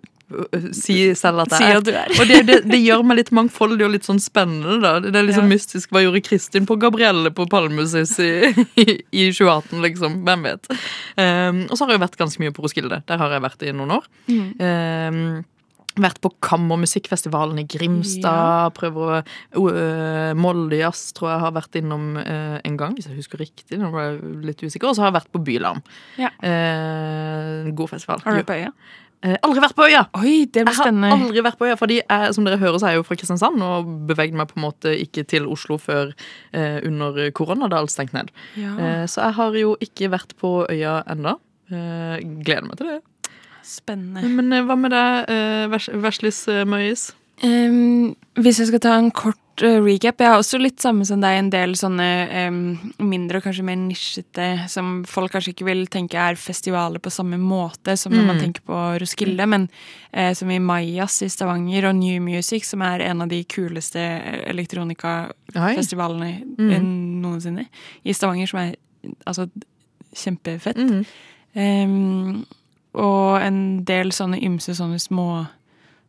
Si 0.77 1.15
selv 1.17 1.41
at 1.47 1.55
jeg 1.57 1.73
er. 1.73 1.87
er. 2.03 2.11
Og 2.21 2.27
det, 2.29 2.43
det, 2.45 2.57
det 2.69 2.79
gjør 2.83 3.01
meg 3.09 3.17
litt 3.23 3.31
mangfoldig 3.33 3.87
og 3.87 3.95
litt 3.95 4.05
sånn 4.05 4.19
spennende. 4.21 4.75
da 4.83 4.99
Det 5.01 5.15
er 5.17 5.25
litt 5.25 5.39
sånn 5.39 5.49
Ja. 5.49 5.55
mystisk. 5.55 5.89
Hva 5.89 6.03
gjorde 6.05 6.21
Kristin 6.27 6.67
på 6.69 6.77
Gabrielle 6.77 7.33
på 7.33 7.47
Palmesus 7.49 8.13
i, 8.21 8.51
i, 8.77 8.87
i 9.09 9.31
2018, 9.33 9.81
liksom? 9.87 10.19
Hvem 10.29 10.45
vet? 10.51 10.69
Um, 11.17 11.63
og 11.71 11.79
så 11.79 11.87
har 11.87 11.95
jeg 11.97 12.03
vært 12.05 12.21
ganske 12.21 12.45
mye 12.45 12.53
på 12.53 12.61
Roskilde. 12.67 13.01
Der 13.09 13.23
har 13.23 13.33
jeg 13.33 13.47
vært 13.47 13.65
i 13.65 13.73
noen 13.73 13.95
år. 13.97 14.11
Mm. 14.29 14.51
Um, 14.61 15.23
vært 16.03 16.21
på 16.25 16.31
Kammermusikkfestivalen 16.45 17.59
i 17.63 17.67
Grimstad. 17.69 18.75
Prøver 18.77 19.23
å 19.59 19.65
uh, 19.67 20.33
Moldejazz 20.39 21.13
tror 21.17 21.33
jeg 21.33 21.43
har 21.45 21.57
vært 21.57 21.81
innom 21.81 22.15
uh, 22.21 22.57
en 22.63 22.79
gang, 22.81 22.95
hvis 22.97 23.11
jeg 23.11 23.19
husker 23.19 23.43
riktig. 23.43 23.81
Nå 23.81 23.91
ble 23.95 24.07
jeg 24.07 24.33
litt 24.51 24.65
usikker. 24.65 24.91
Og 24.91 24.97
så 24.97 25.05
har 25.05 25.13
jeg 25.13 25.19
vært 25.21 25.35
på 25.35 25.43
Bylarm. 25.47 25.83
Ja. 26.21 26.33
Uh, 26.43 27.69
god 27.77 27.95
festival. 27.95 28.25
Har 28.25 28.35
du 28.35 28.43
vært 28.43 28.51
på 28.51 28.59
øya? 28.61 28.73
Uh, 29.19 29.35
aldri 29.43 29.63
vært 29.65 29.75
på 29.75 29.83
Øya! 29.89 30.05
Oi, 30.15 30.33
det 30.47 30.63
blir 30.63 30.77
Jeg 30.79 30.95
har 30.95 31.17
aldri 31.17 31.43
vært 31.43 31.59
på 31.59 31.67
øya, 31.67 31.75
fordi 31.81 31.97
jeg, 31.99 32.35
som 32.37 32.45
dere 32.47 32.61
hører, 32.61 32.79
så 32.79 32.87
er 32.87 32.93
jeg 32.95 33.01
jo 33.01 33.07
fra 33.09 33.17
Kristiansand 33.19 33.65
og 33.67 33.89
bevegde 34.07 34.39
meg 34.39 34.47
på 34.53 34.61
en 34.61 34.67
måte 34.69 34.93
ikke 34.95 35.25
til 35.27 35.49
Oslo 35.51 35.75
før 35.83 36.13
under 36.87 37.19
korona, 37.35 37.67
da 37.67 37.81
alt 37.83 37.91
stengte 37.91 38.15
ned. 38.15 38.31
Ja, 38.55 39.03
så 39.11 39.25
jeg 39.27 39.37
har 39.41 39.59
jo 39.59 39.75
ikke 39.83 40.13
vært 40.15 40.37
på 40.39 40.53
øya 40.71 41.01
enda. 41.11 41.35
Gleder 41.67 42.71
meg 42.71 42.79
til 42.79 42.93
det. 42.93 43.01
Spennende. 43.69 44.23
Men 44.29 44.53
eh, 44.53 44.65
hva 44.67 44.77
med 44.79 44.91
deg, 44.95 45.29
eh, 45.29 45.67
Vers 45.73 45.89
Verslis 45.93 46.43
eh, 46.49 46.65
Møyes? 46.69 47.13
Um, 47.39 48.17
hvis 48.35 48.59
jeg 48.59 48.67
skal 48.73 48.81
ta 48.83 48.97
en 48.99 49.13
kort 49.15 49.37
recap 49.63 50.19
Jeg 50.23 50.27
har 50.31 50.39
også 50.41 50.59
litt 50.59 50.79
samme 50.83 51.05
som 51.07 51.21
deg, 51.23 51.37
en 51.39 51.51
del 51.51 51.73
sånne 51.79 52.07
um, 52.49 52.59
mindre 53.03 53.39
og 53.39 53.45
kanskje 53.47 53.65
mer 53.67 53.77
nisjete 53.79 54.47
som 54.71 55.05
folk 55.07 55.33
kanskje 55.35 55.51
ikke 55.55 55.67
vil 55.67 55.85
tenke 55.91 56.19
er 56.19 56.39
festivaler 56.39 56.99
på 57.03 57.11
samme 57.11 57.39
måte 57.43 57.95
som 57.99 58.13
når 58.15 58.27
man 58.27 58.37
Mm. 58.39 58.43
tenker 58.43 58.63
på 58.67 58.79
Roskilde, 59.03 59.47
men 59.51 59.69
uh, 60.15 60.33
som 60.35 60.51
i 60.51 60.59
Mayas 60.63 61.21
i 61.23 61.29
Stavanger 61.31 61.89
og 61.91 61.97
New 61.99 62.21
Music, 62.23 62.67
som 62.67 62.83
er 62.87 63.03
en 63.07 63.23
av 63.23 63.29
de 63.31 63.43
kuleste 63.51 63.99
elektronikafestivalene 64.47 66.43
Mm. 66.59 67.23
noensinne. 67.23 67.67
I 68.05 68.13
Stavanger, 68.15 68.47
som 68.47 68.61
er 68.61 68.75
altså 69.27 69.49
kjempefett. 70.15 70.77
Mm. 70.77 71.05
Ehm, 71.57 72.47
og 72.99 73.39
en 73.41 73.85
del 73.89 74.11
sånne 74.15 74.41
ymse 74.45 74.75
sånne 74.77 74.99
små 75.03 75.47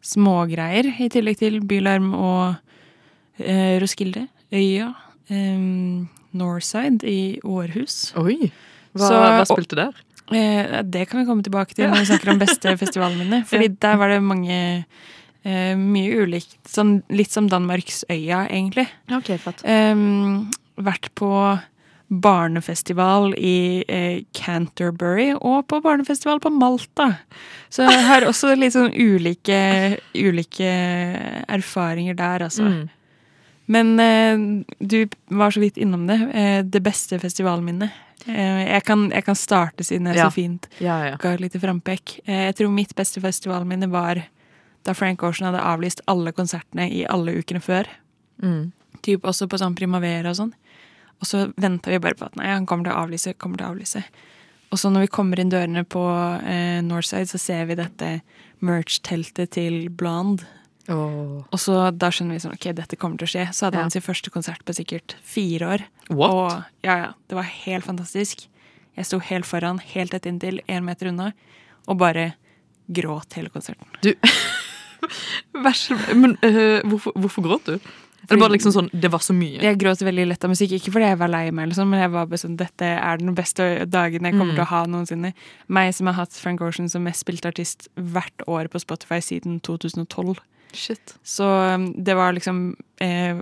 smågreier, 0.05 0.87
i 1.01 1.09
tillegg 1.11 1.39
til 1.41 1.59
Bylarm 1.67 2.13
og 2.15 2.55
eh, 3.41 3.77
Roskilde, 3.81 4.27
Øya, 4.55 4.91
eh, 5.29 5.59
Northside 6.39 7.03
i 7.09 7.39
Århus. 7.43 8.13
Oi! 8.19 8.51
Hva, 8.95 9.07
Så- 9.07 9.19
hva 9.19 9.45
spilte 9.49 9.75
der? 9.79 9.93
Eh, 10.31 10.81
det 10.85 11.07
kan 11.09 11.19
vi 11.21 11.25
komme 11.25 11.43
tilbake 11.43 11.73
til 11.75 11.89
når 11.89 12.03
vi 12.03 12.09
snakker 12.11 12.31
om 12.33 12.39
beste 12.39 12.75
festivalminne. 12.83 13.43
Fordi 13.49 13.67
der 13.81 13.95
var 13.97 14.09
det 14.13 14.21
mange 14.23 14.85
eh, 15.43 15.75
Mye 15.75 16.23
ulikt. 16.25 16.57
Sånn, 16.69 16.99
litt 17.09 17.31
som 17.33 17.47
Danmarks 17.49 18.03
Øya, 18.11 18.43
egentlig. 18.49 18.87
Ok, 19.11 19.31
fatt. 19.41 19.63
Ehm, 19.65 20.49
vært 20.77 21.09
på 21.17 21.29
barnefestival 22.09 23.35
i 23.37 23.83
eh, 23.87 24.23
Canterbury 24.33 25.31
og 25.37 25.67
på 25.69 25.79
barnefestival 25.85 26.39
på 26.41 26.49
Malta. 26.49 27.11
Så 27.69 27.85
jeg 27.85 28.03
har 28.07 28.25
også 28.27 28.55
litt 28.59 28.73
sånn 28.73 28.91
ulike, 28.97 29.59
ulike 30.17 30.71
erfaringer 31.47 32.17
der, 32.17 32.47
altså. 32.49 32.65
Mm. 32.65 32.87
Men 33.69 33.91
eh, 34.01 34.41
du 34.81 35.03
var 35.37 35.53
så 35.53 35.61
vidt 35.61 35.77
innom 35.77 36.07
det. 36.09 36.17
Eh, 36.33 36.59
det 36.65 36.81
beste 36.85 37.19
festivalminnet. 37.21 37.93
Eh, 38.25 38.63
jeg, 38.73 38.83
kan, 38.87 39.05
jeg 39.13 39.23
kan 39.27 39.37
starte 39.37 39.85
siden 39.85 40.09
jeg 40.09 40.17
Ja. 40.17 40.25
så 40.27 40.33
fint 40.35 40.65
Ja, 40.81 40.97
ja. 41.11 41.15
ga 41.21 41.35
et 41.37 41.43
lite 41.45 41.61
frampekk. 41.61 42.19
Eh, 42.25 42.47
jeg 42.49 42.55
tror 42.59 42.73
mitt 42.73 42.95
beste 42.97 43.21
festivalminne 43.21 43.87
var 43.93 44.23
da 44.87 44.93
Frank 44.97 45.21
Ocean 45.23 45.51
hadde 45.51 45.61
avlyst 45.61 46.01
alle 46.07 46.31
konsertene 46.33 46.89
i 46.89 47.05
alle 47.05 47.37
ukene 47.37 47.61
før. 47.61 47.85
Mm. 48.41 48.71
Typ 49.05 49.21
også 49.29 49.47
på 49.51 49.59
sånn 49.61 49.75
Primavera 49.77 50.33
og 50.33 50.39
sånn. 50.41 50.53
Og 51.19 51.27
så 51.27 51.45
venta 51.59 51.91
vi 51.91 51.99
bare 51.99 52.15
på 52.15 52.27
at 52.29 52.37
nei, 52.39 52.47
han 52.53 52.65
kommer 52.69 52.87
til 52.87 52.95
å 52.95 53.01
avlyse, 53.03 53.33
kommer 53.37 53.59
til 53.59 53.67
å 53.67 53.73
avlyse. 53.73 54.03
Og 54.69 54.77
så 54.79 54.91
når 54.93 55.07
vi 55.07 55.11
kommer 55.17 55.39
inn 55.41 55.49
dørene 55.51 55.83
på 55.89 56.03
eh, 56.45 56.79
Northside, 56.85 57.27
så 57.31 57.39
ser 57.41 57.65
vi 57.69 57.75
dette 57.79 58.11
merch-teltet 58.65 59.51
til 59.57 59.89
Blonde. 59.89 60.45
Oh. 60.89 61.41
Og 61.53 61.59
så 61.61 61.75
da 61.93 62.09
skjønner 62.13 62.37
vi 62.37 62.43
sånn, 62.43 62.55
ok, 62.57 62.69
dette 62.77 62.97
kommer 62.97 63.19
til 63.19 63.27
å 63.27 63.33
skje. 63.33 63.47
Så 63.53 63.67
hadde 63.67 63.77
Ja. 63.81 63.85
han 63.85 63.93
sin 63.93 64.05
første 64.05 64.31
konsert 64.33 64.63
på 64.65 64.73
sikkert 64.77 65.15
fire 65.25 65.73
år. 65.75 65.83
What? 66.09 66.31
Og 66.33 66.85
ja, 66.85 66.95
ja, 67.03 67.09
det 67.29 67.37
var 67.37 67.49
helt 67.49 67.85
fantastisk. 67.85 68.47
Jeg 68.97 69.05
sto 69.05 69.19
helt 69.23 69.45
foran, 69.47 69.79
helt 69.93 70.11
tett 70.15 70.25
inntil, 70.29 70.61
én 70.67 70.83
meter 70.87 71.11
unna, 71.11 71.31
og 71.87 71.99
bare 72.01 72.33
gråt 72.89 73.37
hele 73.37 73.49
konserten. 73.53 73.85
Vers, 75.63 75.85
men 76.21 76.35
uh, 76.43 76.81
hvorfor, 76.89 77.13
hvorfor 77.15 77.45
gråt 77.45 77.69
du? 77.69 77.91
Er 78.29 78.35
det 78.35 78.39
bare 78.43 78.53
liksom 78.53 78.71
sånn 78.75 78.89
Det 78.93 79.09
var 79.11 79.19
så 79.25 79.33
mye? 79.33 79.59
Jeg 79.61 79.77
gråt 79.81 80.01
veldig 80.05 80.27
lett 80.29 80.43
av 80.45 80.51
musikk, 80.53 80.71
ikke 80.77 80.91
fordi 80.93 81.07
jeg 81.09 81.17
var 81.17 81.27
lei 81.33 81.49
meg, 81.51 81.63
eller 81.63 81.75
sånn, 81.75 81.89
men 81.89 81.99
jeg 82.03 82.11
var 82.13 82.25
bare 82.29 82.37
sånn, 82.43 82.57
dette 82.57 82.85
er 82.85 83.17
den 83.17 83.33
beste 83.35 83.85
dagen 83.89 84.23
jeg 84.23 84.33
kommer 84.37 84.53
Mm. 84.53 84.55
til 84.55 84.63
å 84.65 84.67
ha 84.69 84.85
noensinne. 84.85 85.33
Meg 85.67 85.93
som 85.95 86.07
har 86.07 86.13
hatt 86.13 86.33
Frank 86.33 86.61
Ocean 86.61 86.89
som 86.89 87.03
mest 87.03 87.25
spilte 87.25 87.47
artist 87.49 87.87
hvert 87.97 88.45
år 88.47 88.67
på 88.69 88.79
Spotify 88.79 89.19
siden 89.19 89.59
2012. 89.61 90.37
Shit. 90.71 91.15
Så 91.25 91.43
um, 91.73 91.93
det 91.97 92.13
var 92.15 92.31
liksom 92.33 92.75
eh, 93.01 93.33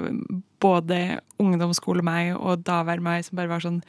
både 0.61 1.19
ungdomsskole 1.43 2.01
meg 2.01 2.31
og 2.39 2.63
davær 2.63 3.01
meg 3.03 3.25
som 3.25 3.35
bare 3.35 3.49
var 3.51 3.59
sånn 3.59 3.81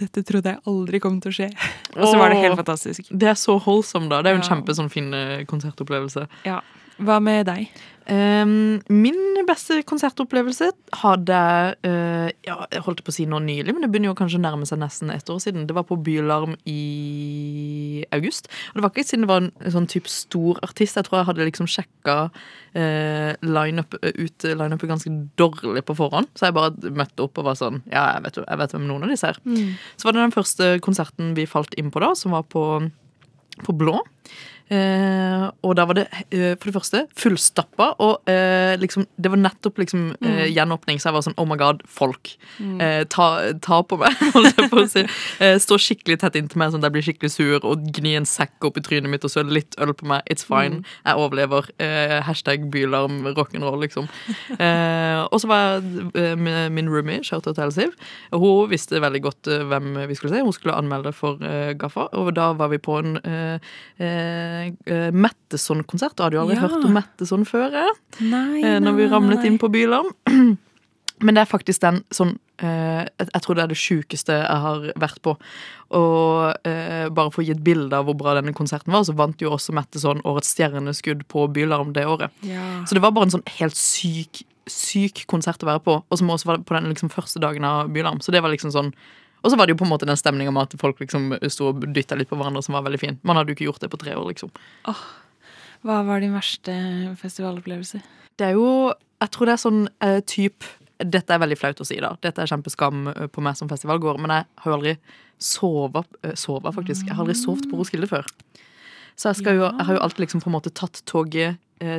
Dette 0.00 0.22
trodde 0.24 0.54
jeg 0.54 0.60
aldri 0.66 0.98
kom 1.00 1.20
til 1.20 1.30
å 1.30 1.36
skje. 1.36 1.50
og 1.96 2.08
så 2.08 2.16
var 2.18 2.30
det 2.32 2.40
helt 2.42 2.56
fantastisk. 2.56 3.06
Det 3.12 3.28
er 3.28 3.34
så 3.36 3.58
holdsom, 3.60 4.08
da. 4.08 4.22
Det 4.22 4.30
er 4.32 4.36
jo 4.36 4.40
en 4.40 4.48
Ja. 4.48 4.54
kjempe 4.54 4.74
sånn 4.76 4.90
fin 4.90 5.12
eh, 5.12 5.44
konsertopplevelse. 5.44 6.26
Ja. 6.44 6.60
Hva 6.96 7.20
med 7.20 7.46
deg? 7.48 7.68
Um, 8.06 8.78
min 8.86 9.18
beste 9.48 9.80
konsertopplevelse 9.82 10.68
hadde 11.00 11.38
eh, 11.82 12.28
ja, 12.46 12.54
Jeg 12.70 12.82
holdt 12.86 13.00
på 13.02 13.10
å 13.10 13.14
si 13.16 13.24
nå 13.26 13.40
nylig, 13.42 13.72
men 13.74 13.82
det 13.82 13.88
begynner 13.90 14.12
jo 14.12 14.18
kanskje 14.18 14.38
å 14.38 14.44
nærme 14.44 14.68
seg 14.68 14.78
nesten 14.78 15.10
ett 15.10 15.26
år 15.32 15.40
siden. 15.42 15.64
Det 15.66 15.74
var 15.74 15.88
på 15.88 15.98
Bylarm 16.06 16.54
i 16.70 18.04
august. 18.14 18.46
Og 18.70 18.78
det 18.78 18.84
var 18.84 18.94
ikke 18.94 19.06
siden 19.08 19.26
det 19.26 19.32
var 19.32 19.42
en, 19.42 19.50
en 19.58 19.74
sånn 19.74 19.90
type 19.90 20.12
stor 20.12 20.62
artist. 20.62 21.00
Jeg 21.00 21.08
tror 21.08 21.18
jeg 21.18 21.28
hadde 21.32 21.48
liksom 21.50 21.70
sjekka 21.70 22.16
uh, 22.30 23.30
line-up, 23.42 23.98
ut 23.98 24.50
lineupet 24.62 24.92
ganske 24.92 25.14
dårlig 25.42 25.82
på 25.90 25.98
forhånd. 25.98 26.30
Så 26.38 26.46
jeg 26.46 26.58
bare 26.60 26.94
møtte 26.94 27.26
opp 27.26 27.42
og 27.42 27.50
var 27.50 27.58
sånn 27.58 27.82
Ja, 27.90 28.06
jeg 28.16 28.28
vet, 28.28 28.42
jeg 28.44 28.62
vet 28.62 28.76
hvem 28.76 28.86
noen 28.86 29.08
av 29.08 29.16
disse 29.16 29.34
er. 29.34 29.42
Så 29.98 30.06
var 30.06 30.14
det 30.14 30.28
den 30.28 30.36
første 30.36 30.76
konserten 30.84 31.34
vi 31.34 31.50
falt 31.50 31.74
inn 31.74 31.90
på 31.90 32.06
da, 32.06 32.14
som 32.14 32.38
var 32.38 32.46
på, 32.54 32.68
på 33.66 33.74
Blå. 33.82 33.98
Eh, 34.66 35.44
og 35.62 35.76
da 35.78 35.84
var 35.86 35.94
det 35.94 36.04
eh, 36.34 36.56
for 36.58 36.66
det 36.66 36.74
første 36.74 37.02
fullstappa, 37.14 37.92
og 38.02 38.30
eh, 38.30 38.74
liksom, 38.82 39.04
det 39.14 39.30
var 39.30 39.38
nettopp 39.38 39.78
liksom, 39.78 40.08
eh, 40.26 40.46
gjenåpning, 40.50 40.98
så 40.98 41.10
jeg 41.10 41.16
var 41.16 41.26
sånn 41.26 41.36
oh 41.38 41.46
my 41.46 41.58
god, 41.60 41.84
folk. 41.86 42.32
Eh, 42.58 43.04
ta, 43.12 43.28
ta 43.62 43.78
på 43.86 44.00
meg, 44.00 44.16
holdt 44.34 44.58
jeg 44.58 44.70
på 44.72 44.82
å 44.82 44.88
si. 44.90 45.04
Eh, 45.44 45.58
stå 45.62 45.78
skikkelig 45.82 46.18
tett 46.22 46.38
inntil 46.40 46.58
meg, 46.62 46.72
sånn 46.74 46.82
at 46.82 46.88
jeg 46.88 46.96
blir 46.96 47.06
skikkelig 47.06 47.32
sur, 47.36 47.58
og 47.62 47.86
gni 47.94 48.16
en 48.18 48.26
sekk 48.26 48.66
opp 48.66 48.80
i 48.80 48.84
trynet 48.86 49.12
mitt 49.12 49.26
og 49.26 49.32
søle 49.32 49.54
litt 49.54 49.78
øl 49.82 49.94
på 49.94 50.08
meg. 50.10 50.26
It's 50.32 50.46
fine. 50.46 50.82
Jeg 51.06 51.22
overlever. 51.22 51.70
Hashtag 52.26 52.66
bylarm 52.72 53.22
rock'n'roll, 53.36 53.78
liksom. 53.84 54.10
Eh, 54.58 55.22
og 55.30 55.38
så 55.42 55.50
var 55.50 55.78
jeg 55.78 56.72
min 56.74 56.90
roomie, 56.90 57.22
Shoutout 57.26 57.54
til 57.54 57.68
Elsiv. 57.68 57.94
Hun 58.34 58.70
visste 58.72 58.98
veldig 59.02 59.22
godt 59.22 59.50
hvem 59.70 59.92
vi 60.10 60.18
skulle 60.18 60.34
se. 60.34 60.42
Hun 60.42 60.54
skulle 60.56 60.74
anmelde 60.76 61.14
for 61.14 61.38
Gaffa, 61.78 62.08
og 62.18 62.34
da 62.36 62.50
var 62.58 62.72
vi 62.72 62.80
på 62.82 62.98
en 62.98 63.18
eh, 63.22 63.70
eh, 64.02 64.55
uh, 64.90 65.10
Metteson-konsert. 65.14 66.16
Du 66.16 66.24
hadde 66.24 66.38
jo 66.38 66.44
aldri 66.44 66.56
Ja. 66.58 66.66
hørt 66.66 66.84
om 66.84 66.94
Metteson 66.96 67.44
før, 67.48 67.70
nei, 67.72 68.30
Nei, 68.30 68.62
eh, 68.64 68.78
når 68.82 68.96
vi 68.98 69.08
ramlet 69.12 69.44
inn 69.48 69.58
på 69.62 69.70
Bylarm. 69.72 70.12
Men 71.24 71.34
det 71.34 71.40
er 71.46 71.48
faktisk 71.48 71.80
den 71.80 72.02
sånn 72.12 72.34
eh, 72.60 73.06
jeg, 73.18 73.40
tror 73.44 73.56
det 73.56 73.62
er 73.64 73.70
det 73.72 73.78
sjukeste 73.80 74.34
jeg 74.36 74.60
har 74.64 74.82
vært 75.00 75.20
på. 75.24 75.32
Og 75.96 76.66
eh, 76.68 77.06
bare 77.08 77.32
for 77.32 77.40
å 77.40 77.46
gi 77.46 77.54
et 77.54 77.62
bilde 77.64 77.96
av 77.96 78.04
hvor 78.08 78.16
bra 78.20 78.34
denne 78.36 78.52
konserten 78.56 78.92
var, 78.92 79.06
så 79.08 79.14
vant 79.16 79.40
jo 79.40 79.52
også 79.54 79.72
Metteson 79.76 80.20
Årets 80.28 80.52
stjerneskudd 80.52 81.24
på 81.32 81.46
Bylarm 81.56 81.94
det 81.96 82.04
året. 82.10 82.34
Ja. 82.44 82.82
Så 82.84 82.98
det 82.98 83.04
var 83.04 83.14
bare 83.16 83.30
en 83.30 83.36
sånn 83.38 83.46
helt 83.58 83.78
syk, 83.80 84.42
syk 84.68 85.24
konsert 85.30 85.64
å 85.64 85.70
være 85.70 85.84
på, 85.86 86.02
og 86.04 86.20
som 86.20 86.32
også 86.34 86.50
var 86.50 86.64
på 86.68 86.76
den 86.76 86.90
liksom 86.92 87.12
første 87.12 87.40
dagen 87.40 87.64
av 87.64 87.88
Bylarm. 87.94 88.20
Så 88.20 88.34
det 88.34 88.44
var 88.44 88.52
liksom 88.52 88.74
sånn 88.74 88.92
Og 89.46 89.52
så 89.52 89.58
var 89.58 89.68
det 89.68 89.76
jo 89.76 89.78
på 89.78 89.86
en 89.86 89.92
måte 89.92 90.08
den 90.08 90.18
stemninga 90.18 90.50
med 90.50 90.66
at 90.66 90.80
folk 90.80 90.98
liksom 90.98 91.36
sto 91.52 91.70
og 91.70 91.84
dytta 91.94 92.18
litt 92.18 92.30
på 92.30 92.38
hverandre, 92.38 92.64
som 92.66 92.74
var 92.74 92.82
veldig 92.88 92.98
fin. 92.98 93.18
Man 93.22 93.38
hadde 93.38 93.54
jo 93.54 93.58
ikke 93.58 93.68
gjort 93.68 93.84
det 93.84 93.92
på 93.92 94.00
tre 94.02 94.16
år, 94.18 94.26
liksom. 94.32 94.50
Hva 95.86 96.00
var 96.08 96.24
din 96.24 96.34
verste 96.34 96.74
festivalopplevelse? 97.20 98.02
Det 98.36 98.50
er 98.50 98.58
jo 98.58 98.92
Jeg 99.22 99.32
tror 99.32 99.48
det 99.48 99.52
er 99.54 99.62
sånn 99.62 99.86
uh, 100.04 100.18
typ 100.28 100.66
Dette 100.98 101.32
er 101.32 101.40
veldig 101.40 101.56
flaut 101.60 101.80
å 101.80 101.86
si, 101.86 102.00
da. 102.02 102.16
Dette 102.24 102.42
er 102.42 102.50
kjempeskam 102.50 103.06
eh, 103.12 103.26
på 103.28 103.42
meg 103.44 103.56
som 103.58 103.68
festivalgåer, 103.68 104.16
men 104.16 104.32
jeg 104.32 104.46
har 104.62 104.70
jo 104.70 104.76
aldri 104.78 104.94
sova, 105.36 106.00
eh, 106.24 106.32
sova 106.40 106.72
faktisk. 106.72 107.04
Jeg 107.04 107.12
har 107.12 107.20
aldri 107.20 107.36
sovet 107.36 107.66
på 107.68 107.76
Roskilde 107.76 108.08
før. 108.08 108.24
Så 109.12 109.28
jeg, 109.28 109.42
skal 109.42 109.58
jo, 109.58 109.66
jeg 109.66 109.86
har 109.88 109.98
jo 109.98 110.00
alltid 110.06 110.24
liksom 110.24 110.40
på 110.40 110.48
en 110.48 110.54
måte 110.56 110.72
tatt 110.72 111.02
toget 111.04 111.50
eh, 111.50 111.58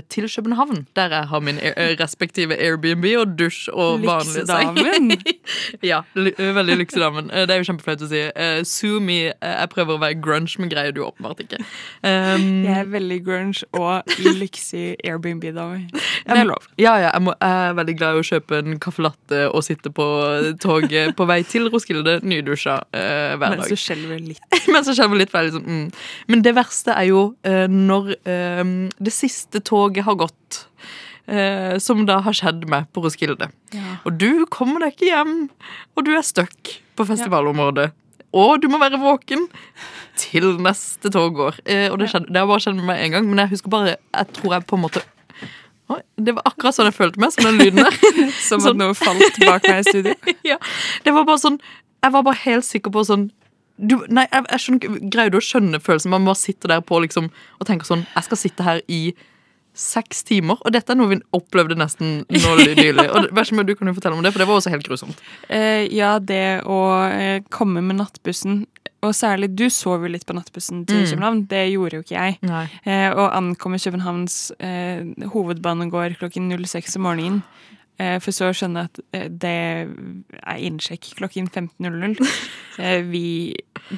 til 0.10 0.28
København, 0.36 0.88
der 0.96 1.08
jeg 1.14 1.28
har 1.28 1.40
min 1.40 1.60
eh, 1.62 1.96
respektive 2.00 2.58
Airbnb 2.58 3.06
og 3.20 3.40
dusj 3.40 3.70
og 3.74 4.02
vanlig 4.06 4.48
seng. 4.48 5.12
Ja, 5.92 6.02
veldig 6.16 6.78
lyksedamen. 6.82 7.30
Eh, 7.32 7.46
Det 7.48 7.56
er 7.56 7.62
jo 7.62 7.68
kjempeflaut 7.70 8.02
å 8.02 8.10
si. 8.10 8.22
Uh, 8.34 8.62
Sue 8.68 9.00
me. 9.04 9.18
Eh, 9.30 9.54
jeg 9.54 9.70
prøver 9.74 9.98
å 9.98 10.02
være 10.02 10.18
grunge, 10.22 10.56
men 10.60 10.72
greier 10.72 10.96
du 10.96 11.04
åpenbart 11.06 11.44
ikke. 11.44 11.60
Um, 12.04 12.66
Jeg 12.66 12.74
er 12.82 12.90
veldig 12.92 13.20
grunge 13.26 13.68
og 13.78 14.18
lyksig 14.40 14.96
Airbnb-dame. 15.06 15.88
Det 15.94 16.38
er 16.38 16.50
lov. 16.50 16.66
Ja, 16.78 16.96
ja, 17.00 17.12
jeg, 17.14 17.24
må, 17.28 17.36
jeg 17.42 17.70
er 17.70 17.78
veldig 17.78 17.98
glad 18.00 18.18
i 18.18 18.22
å 18.24 18.28
kjøpe 18.28 18.62
en 18.64 18.80
caffè 18.84 19.06
latte 19.06 19.44
og 19.48 19.64
sitte 19.66 19.92
på 19.94 20.08
toget 20.64 21.16
på 21.18 21.28
vei 21.30 21.40
til 21.48 21.70
Roskilde, 21.72 22.20
nydusja 22.28 22.80
uh, 22.82 23.38
hver 23.38 23.56
Mens 23.56 23.64
dag. 23.64 23.72
du 23.72 23.82
skjelver 23.82 24.22
litt. 24.26 24.42
Mens 24.74 24.90
jeg 24.92 25.00
skjelver 25.00 25.22
litt 25.22 25.34
feil. 25.34 25.52
Liksom, 25.52 25.64
mm. 25.64 25.88
Men 26.34 26.44
det 26.46 26.56
verste 26.58 26.98
er 26.98 27.10
jo 27.12 27.24
uh, 27.48 27.66
når 27.72 28.14
eh, 28.28 28.64
det 29.00 29.14
siste 29.14 29.62
toget 29.68 30.08
har 30.08 30.16
gått. 30.24 30.64
eh, 31.28 31.76
som 31.84 32.06
da 32.08 32.22
har 32.24 32.32
skjedd 32.38 32.62
meg 32.72 32.86
på 32.96 33.02
Roskilde. 33.04 33.50
Ja. 33.76 33.98
Og 34.08 34.16
du 34.22 34.46
kommer 34.48 34.80
deg 34.86 34.94
ikke 34.96 35.10
hjem, 35.10 35.34
og 35.98 36.06
du 36.08 36.14
er 36.16 36.24
stuck 36.24 36.70
på 36.96 37.04
festivalområdet. 37.10 37.90
Og 38.38 38.62
du 38.64 38.70
må 38.72 38.80
være 38.80 39.00
våken 39.02 39.44
til 40.20 40.54
neste 40.64 41.12
tog 41.12 41.36
går. 41.36 41.60
Eh, 41.66 41.90
og 41.92 42.00
det, 42.00 42.08
skjedde, 42.14 42.32
det 42.32 42.40
har 42.40 42.48
bare 42.48 42.64
skjedd 42.64 42.78
med 42.80 42.88
meg 42.94 43.04
én 43.04 43.12
gang, 43.18 43.28
men 43.28 43.40
jeg 43.44 43.52
husker 43.58 43.72
bare 43.72 43.96
Jeg 43.98 44.28
tror 44.38 44.54
jeg 44.56 44.66
på 44.68 44.76
en 44.80 44.84
måte 44.86 45.04
Oi, 45.90 46.00
Det 46.20 46.34
var 46.36 46.44
akkurat 46.50 46.76
sånn 46.76 46.90
jeg 46.90 46.96
følte 46.98 47.20
meg, 47.24 47.32
som 47.32 47.46
den 47.48 47.60
lyden 47.62 47.84
der. 47.84 47.96
Som 48.50 48.60
Sånn. 48.64 48.76
at 48.76 48.82
noe 48.82 48.96
falt 49.00 49.38
bak 49.48 49.64
meg 49.68 49.80
i 49.80 49.88
studio. 49.88 50.16
ja, 50.52 50.58
det 51.06 51.14
var 51.16 51.24
bare 51.28 51.40
sånn 51.44 51.60
Jeg 52.04 52.12
var 52.16 52.24
bare 52.28 52.42
helt 52.44 52.68
sikker 52.68 52.92
på 52.96 53.04
sånn 53.08 53.30
du, 53.78 54.00
nei, 54.10 54.24
jeg, 54.32 54.44
jeg 54.52 54.64
skjønner 54.64 55.02
Greier 55.14 55.32
du 55.36 55.38
å 55.38 55.44
skjønne 55.44 55.80
følelsen? 55.84 56.12
Man 56.16 56.26
bare 56.28 56.40
sitter 56.40 56.72
der 56.76 56.84
på 56.88 57.00
liksom 57.04 57.28
og 57.60 57.68
tenker 57.70 57.86
sånn 57.88 58.04
Jeg 58.16 58.26
skal 58.28 58.40
sitte 58.48 58.64
her 58.68 58.80
i 58.88 59.02
seks 59.78 60.24
timer, 60.28 60.58
og 60.66 60.74
dette 60.74 60.92
er 60.94 60.98
noe 60.98 61.12
vi 61.12 61.20
opplevde 61.38 61.78
nesten 61.78 62.24
nå 62.28 62.56
nylig. 62.62 63.06
Og 63.08 63.30
vær 63.32 63.46
så 63.46 63.54
snill, 63.54 63.68
du 63.68 63.76
kan 63.78 63.92
jo 63.92 63.96
fortelle 63.98 64.18
om 64.18 64.26
det, 64.26 64.32
for 64.34 64.42
det 64.42 64.50
var 64.50 64.60
også 64.60 64.74
helt 64.74 64.88
grusomt. 64.88 65.22
Uh, 65.52 65.86
ja, 65.94 66.16
det 66.20 66.64
å 66.66 66.82
uh, 67.14 67.38
komme 67.54 67.84
med 67.86 68.00
nattbussen, 68.02 68.64
og 69.06 69.14
særlig 69.14 69.52
du 69.54 69.68
sov 69.70 70.02
jo 70.04 70.10
litt 70.10 70.26
på 70.26 70.34
nattbussen 70.34 70.82
til 70.90 71.04
Mm. 71.04 71.10
København. 71.12 71.42
Det 71.52 71.64
gjorde 71.72 72.00
jo 72.00 72.02
ikke 72.02 72.18
jeg. 72.18 72.40
Eh, 72.84 73.12
og 73.14 73.30
ankommer 73.38 73.78
Københavns 73.78 74.52
eh, 74.60 75.06
hovedbanegård 75.30 76.18
klokken 76.18 76.50
06 76.66 76.98
om 76.98 77.06
morgenen. 77.06 77.44
Eh, 78.00 78.20
for 78.22 78.30
så 78.36 78.51
å 78.51 78.54
skjønne 78.54 78.84
at 78.86 79.00
eh, 79.18 79.25
det 79.27 79.50
er 79.89 80.60
innsjekk 80.68 81.16
klokken 81.18 81.50
15.00. 81.50 82.22
Eh, 82.77 83.01
vi 83.10 83.56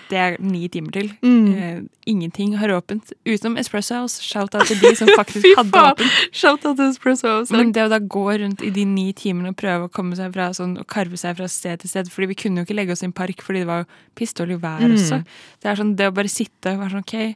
Det 0.07 0.15
er 0.15 0.37
ni 0.39 0.69
timer 0.71 0.93
til. 0.95 1.09
Mm. 1.19 1.89
Ingenting 2.07 2.53
har 2.61 2.71
åpent 2.71 3.09
utenom 3.27 3.57
Espresso 3.59 3.97
House. 3.97 4.21
Shout-out 4.23 4.69
til 4.69 4.79
de 4.79 4.93
som 4.95 5.09
faktisk 5.19 5.49
hadde 5.57 5.81
åpent. 5.83 6.13
Shout 6.31 6.63
out 6.63 6.77
til 6.79 6.85
Espresso 6.87 7.27
House. 7.27 7.51
Men 7.51 7.73
det 7.75 7.83
å 7.83 7.89
da 7.91 7.99
gå 7.99 8.23
rundt 8.39 8.63
i 8.63 8.69
de 8.71 8.85
ni 8.87 9.09
timene 9.11 9.51
og 9.51 9.57
prøve 9.59 9.89
å 9.89 9.91
komme 9.91 10.15
seg 10.15 10.31
fra 10.31 10.47
sånn, 10.55 10.77
og 10.79 10.87
karve 10.87 11.19
seg 11.19 11.35
fra 11.41 11.49
sted 11.51 11.83
til 11.83 11.91
sted 11.91 12.07
Fordi 12.13 12.29
vi 12.31 12.39
kunne 12.39 12.63
jo 12.63 12.69
ikke 12.69 12.77
legge 12.79 12.95
oss 12.95 13.03
i 13.03 13.09
en 13.09 13.17
park 13.19 13.43
fordi 13.43 13.65
det 13.65 13.71
var 13.73 13.83
pissdårlig 14.15 14.61
vær 14.63 14.79
Mm. 14.87 14.95
også. 14.95 15.19
Det 15.59 15.73
er 15.73 15.75
sånn, 15.83 15.95
det 15.99 16.07
å 16.07 16.15
bare 16.15 16.31
sitte 16.31 16.71
og 16.77 16.79
være 16.85 16.95
sånn 16.95 17.03
OK, 17.03 17.35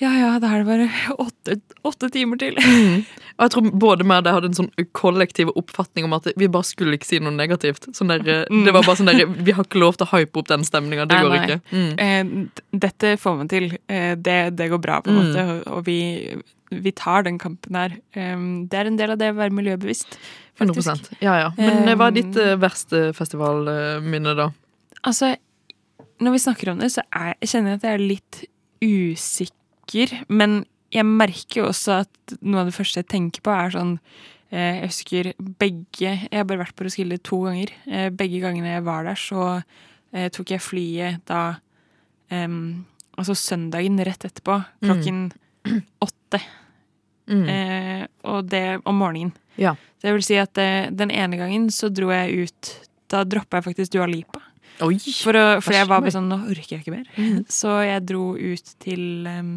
ja 0.00 0.10
ja, 0.18 0.30
da 0.42 0.48
er 0.54 0.64
det 0.64 0.66
bare 0.66 0.86
åtte, 1.24 1.54
åtte 1.86 2.08
timer 2.10 2.38
til. 2.40 2.56
Og 3.38 3.44
jeg 3.44 3.52
tror 3.54 3.68
både 3.82 4.06
meg 4.06 4.20
og 4.22 4.24
deg 4.26 4.34
hadde 4.36 4.48
en 4.50 4.56
sånn 4.58 4.70
kollektiv 4.96 5.52
oppfatning 5.58 6.06
om 6.08 6.16
at 6.16 6.26
vi 6.38 6.48
bare 6.50 6.66
skulle 6.66 6.96
ikke 6.98 7.06
si 7.08 7.20
noe 7.22 7.34
negativt. 7.34 7.86
Sånn 7.94 8.10
der, 8.10 8.24
Mm. 8.50 8.64
Det 8.66 8.72
var 8.74 8.82
bare 8.86 8.96
sånn 8.98 9.10
der, 9.10 9.26
Vi 9.26 9.52
har 9.54 9.64
ikke 9.64 9.78
lov 9.82 9.96
til 9.98 10.06
å 10.06 10.10
hype 10.18 10.36
opp 10.40 10.48
den 10.50 10.64
stemninga. 10.66 11.06
Det 11.06 11.14
Nei, 11.16 11.22
går 11.22 11.34
nei. 11.34 11.44
ikke. 11.46 11.60
Mm. 11.70 11.92
Eh, 11.98 12.78
dette 12.86 13.14
får 13.22 13.36
man 13.38 13.48
til. 13.48 13.70
Eh, 13.88 14.14
det, 14.16 14.38
det 14.56 14.70
går 14.70 14.80
bra, 14.82 15.00
på 15.02 15.10
en 15.10 15.16
Mm. 15.16 15.24
måte. 15.28 15.66
Og, 15.72 15.84
vi, 15.86 16.36
vi 16.70 16.92
tar 16.92 17.22
den 17.26 17.38
kampen 17.38 17.74
her. 17.78 17.94
Eh, 18.14 18.36
det 18.70 18.74
er 18.80 18.86
en 18.90 18.96
del 18.98 19.10
av 19.14 19.18
det 19.18 19.30
å 19.32 19.38
være 19.38 19.50
miljøbevisst. 19.54 20.18
faktisk. 20.58 20.86
100%. 20.88 21.12
Ja, 21.22 21.34
ja. 21.38 21.50
Men 21.58 21.88
eh, 21.88 21.94
hva 21.98 22.08
er 22.10 22.18
ditt 22.18 22.36
eh, 22.36 22.54
verste 22.62 23.12
festivalminne, 23.14 24.34
da? 24.38 24.50
Altså, 25.04 25.34
når 26.22 26.32
vi 26.36 26.38
snakker 26.38 26.70
om 26.72 26.78
det, 26.78 26.92
så 26.94 27.02
er, 27.12 27.34
kjenner 27.42 27.74
jeg 27.74 27.80
at 27.82 27.88
jeg 27.88 27.94
er 27.98 28.04
litt 28.08 28.44
usikker. 28.84 29.60
Men 30.28 30.62
jeg 30.94 31.06
merker 31.08 31.62
jo 31.62 31.68
også 31.70 32.00
at 32.04 32.36
noe 32.40 32.62
av 32.62 32.70
det 32.70 32.76
første 32.76 33.02
jeg 33.02 33.10
tenker 33.10 33.44
på, 33.44 33.52
er 33.52 33.74
sånn 33.74 33.96
eh, 34.50 34.80
Jeg 34.80 34.90
husker 34.90 35.30
begge 35.60 36.12
Jeg 36.12 36.32
har 36.32 36.46
bare 36.48 36.62
vært 36.62 36.76
på 36.78 36.86
Roskilde 36.86 37.18
to 37.26 37.42
ganger. 37.48 37.72
Eh, 37.88 38.10
begge 38.14 38.42
gangene 38.44 38.76
jeg 38.76 38.86
var 38.86 39.06
der, 39.08 39.18
så 39.18 39.46
eh, 39.58 40.28
tok 40.34 40.54
jeg 40.54 40.64
flyet 40.64 41.24
da 41.30 41.46
Altså 42.34 43.34
søndagen 43.38 44.00
rett 44.02 44.24
etterpå, 44.26 44.56
klokken 44.82 45.18
åtte. 46.06 46.40
Mm. 47.30 47.44
Eh, 47.52 48.00
og 48.26 48.48
det 48.50 48.62
om 48.88 48.98
morgenen. 48.98 49.30
Ja. 49.60 49.76
Det 50.02 50.16
vil 50.16 50.24
si 50.26 50.38
at 50.40 50.58
den 50.58 51.12
ene 51.14 51.38
gangen 51.38 51.68
så 51.70 51.92
dro 51.94 52.10
jeg 52.10 52.48
ut 52.48 52.72
Da 53.12 53.22
droppa 53.28 53.60
jeg 53.60 53.68
faktisk 53.68 53.94
Dua 53.94 54.08
Lipa. 54.10 54.40
Oi! 54.82 54.98
For, 54.98 55.36
å, 55.38 55.44
for 55.62 55.76
jeg 55.76 55.86
var 55.86 56.02
bare 56.02 56.14
sånn 56.14 56.26
Nå 56.30 56.40
orker 56.50 56.76
jeg 56.76 56.82
ikke 56.82 56.96
mer. 56.96 57.44
Så 57.52 57.76
jeg 57.84 58.02
dro 58.08 58.32
ut 58.34 58.74
til 58.82 59.28
um, 59.30 59.54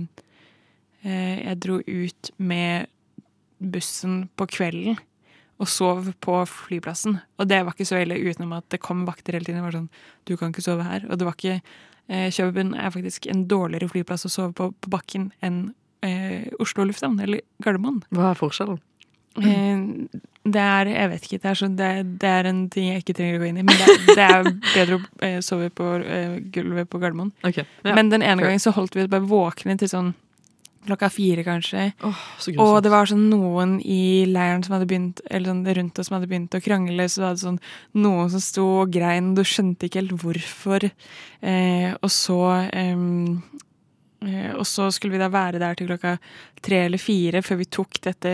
Jeg 1.02 1.58
dro 1.64 1.80
ut 1.82 2.32
med 2.38 2.92
bussen 3.58 4.28
på 4.38 4.46
kvelden 4.54 5.00
og 5.58 5.70
sov 5.72 6.12
på 6.22 6.38
flyplassen. 6.46 7.18
Og 7.42 7.48
det 7.50 7.64
var 7.66 7.74
ikke 7.74 7.88
så 7.90 8.02
ille, 8.04 8.20
utenom 8.22 8.54
at 8.60 8.68
det 8.74 8.82
kom 8.84 9.06
vakter 9.08 9.34
hele 9.34 9.48
tiden. 9.48 9.62
Det 9.62 9.66
var 9.66 9.78
sånn 9.80 9.90
Du 10.30 10.36
kan 10.38 10.54
ikke 10.54 10.66
sove 10.66 10.86
her. 10.86 11.08
Og 11.10 11.18
det 11.18 11.26
var 11.26 11.38
ikke 11.38 11.56
eh, 11.58 12.30
København 12.30 12.76
er 12.78 12.94
faktisk 12.94 13.26
en 13.32 13.48
dårligere 13.50 13.90
flyplass 13.90 14.28
å 14.30 14.34
sove 14.34 14.54
på 14.58 14.70
på 14.78 14.94
bakken 14.94 15.32
enn 15.42 15.72
eh, 16.06 16.46
Oslo 16.62 16.86
lufthavn, 16.86 17.20
eller 17.24 17.42
Gardermoen. 17.64 18.04
Hva 18.14 18.32
er 18.32 18.40
forskjellen? 18.40 18.78
Eh, 19.42 20.22
det 20.48 20.62
er 20.64 20.92
Jeg 20.94 21.10
vet 21.12 21.26
ikke. 21.28 21.40
Det 21.44 21.50
er, 21.52 21.58
så, 21.60 21.68
det, 21.68 21.90
det 22.22 22.30
er 22.30 22.48
en 22.50 22.62
ting 22.74 22.92
jeg 22.92 23.04
ikke 23.04 23.18
trenger 23.18 23.40
å 23.40 23.42
gå 23.44 23.50
inn 23.50 23.60
i. 23.60 23.66
Men 23.68 23.82
det, 23.82 23.98
det 24.14 24.28
er 24.28 24.48
bedre 24.76 25.00
å 25.00 25.02
eh, 25.28 25.40
sove 25.46 25.68
på 25.76 25.90
eh, 26.00 26.38
gulvet 26.54 26.90
på 26.90 27.02
Gardermoen. 27.02 27.34
Okay, 27.44 27.68
ja. 27.84 27.98
Men 27.98 28.14
den 28.14 28.24
ene 28.24 28.40
fair. 28.40 28.48
gangen 28.48 28.64
så 28.64 28.74
holdt 28.78 28.96
vi 28.96 29.04
oss 29.04 29.12
bare 29.12 29.28
våkne 29.28 29.78
til 29.82 29.92
sånn 29.92 30.14
klokka 30.88 31.10
fire, 31.12 31.44
kanskje. 31.44 31.90
Oh, 32.08 32.22
Og 32.64 32.78
det 32.84 32.92
var 32.94 33.10
sånn 33.10 33.26
noen 33.28 33.78
i 33.84 34.24
leiren 34.30 34.64
som 34.64 34.78
hadde 34.78 34.88
begynt 34.88 35.20
Eller 35.28 35.52
sånn 35.52 35.66
rundt 35.68 36.00
oss 36.00 36.08
som 36.08 36.16
hadde 36.16 36.30
begynt 36.32 36.56
å 36.56 36.64
krangle. 36.64 37.10
Så 37.12 37.22
det 37.22 37.28
var 37.28 37.42
sånn 37.42 37.60
noen 38.00 38.32
som 38.32 38.44
sto 38.44 38.68
og 38.86 38.94
grein, 38.94 39.34
du 39.36 39.44
skjønte 39.44 39.90
ikke 39.90 40.04
helt 40.04 40.16
hvorfor. 40.24 40.88
Eh, 41.42 41.92
og 42.00 42.14
så 42.14 42.40
eh, 42.72 42.96
Og 44.56 44.64
så 44.66 44.88
skulle 44.96 45.18
vi 45.18 45.22
da 45.22 45.28
være 45.34 45.60
der 45.62 45.76
til 45.78 45.92
klokka 45.92 46.16
tre 46.64 46.86
eller 46.88 47.02
fire 47.02 47.44
før 47.46 47.60
vi 47.60 47.70
tok 47.78 48.00
dette 48.08 48.32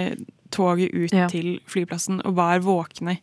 toget 0.54 0.94
ut 0.94 1.14
Ja. 1.16 1.28
til 1.32 1.58
flyplassen 1.70 2.22
og 2.26 2.36
var 2.38 2.62
våkne 2.66 3.18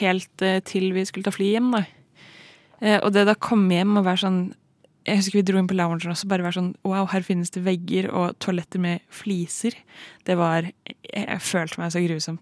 helt 0.00 0.42
eh, 0.46 0.60
til 0.62 0.92
vi 0.94 1.02
skulle 1.08 1.26
ta 1.26 1.32
fly 1.34 1.50
hjem, 1.56 1.72
da. 1.74 1.84
Eh, 2.80 2.98
og 3.02 3.12
det 3.12 3.26
da 3.28 3.34
komme 3.34 3.74
hjem 3.76 3.98
og 4.00 4.06
være 4.06 4.22
sånn 4.24 4.40
Jeg 5.08 5.16
husker 5.16 5.38
vi 5.38 5.42
dro 5.48 5.56
inn 5.58 5.66
på 5.66 5.74
loungen 5.74 6.12
også, 6.12 6.28
bare 6.28 6.44
være 6.44 6.58
sånn 6.58 6.74
Wow, 6.84 7.06
her 7.10 7.22
finnes 7.24 7.50
det 7.50 7.62
vegger 7.64 8.10
og 8.12 8.34
toaletter 8.38 8.78
med 8.78 9.00
fliser. 9.10 9.72
Det 10.28 10.36
var 10.36 10.62
Jeg, 10.68 10.96
jeg 11.14 11.40
følte 11.40 11.80
meg 11.80 11.90
så 11.94 12.02
grusom. 12.04 12.38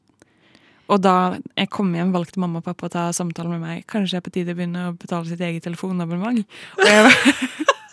Og 0.88 1.00
da 1.04 1.38
jeg 1.56 1.68
kom 1.70 1.92
hjem, 1.94 2.10
valgte 2.14 2.40
mamma 2.40 2.58
og 2.58 2.64
pappa 2.64 2.86
å 2.88 2.92
ta 2.92 3.02
samtale 3.12 3.48
med 3.52 3.60
meg. 3.60 3.82
Kanskje 3.86 4.16
det 4.16 4.20
er 4.20 4.24
på 4.26 4.32
tide 4.34 4.54
å 4.54 4.58
begynne 4.58 4.84
å 4.88 4.94
betale 4.98 5.28
sitt 5.28 5.40
eget 5.44 5.62
telefonabonnement. 5.68 6.40
Og 6.78 6.86
jeg 6.88 7.04
var 7.04 7.14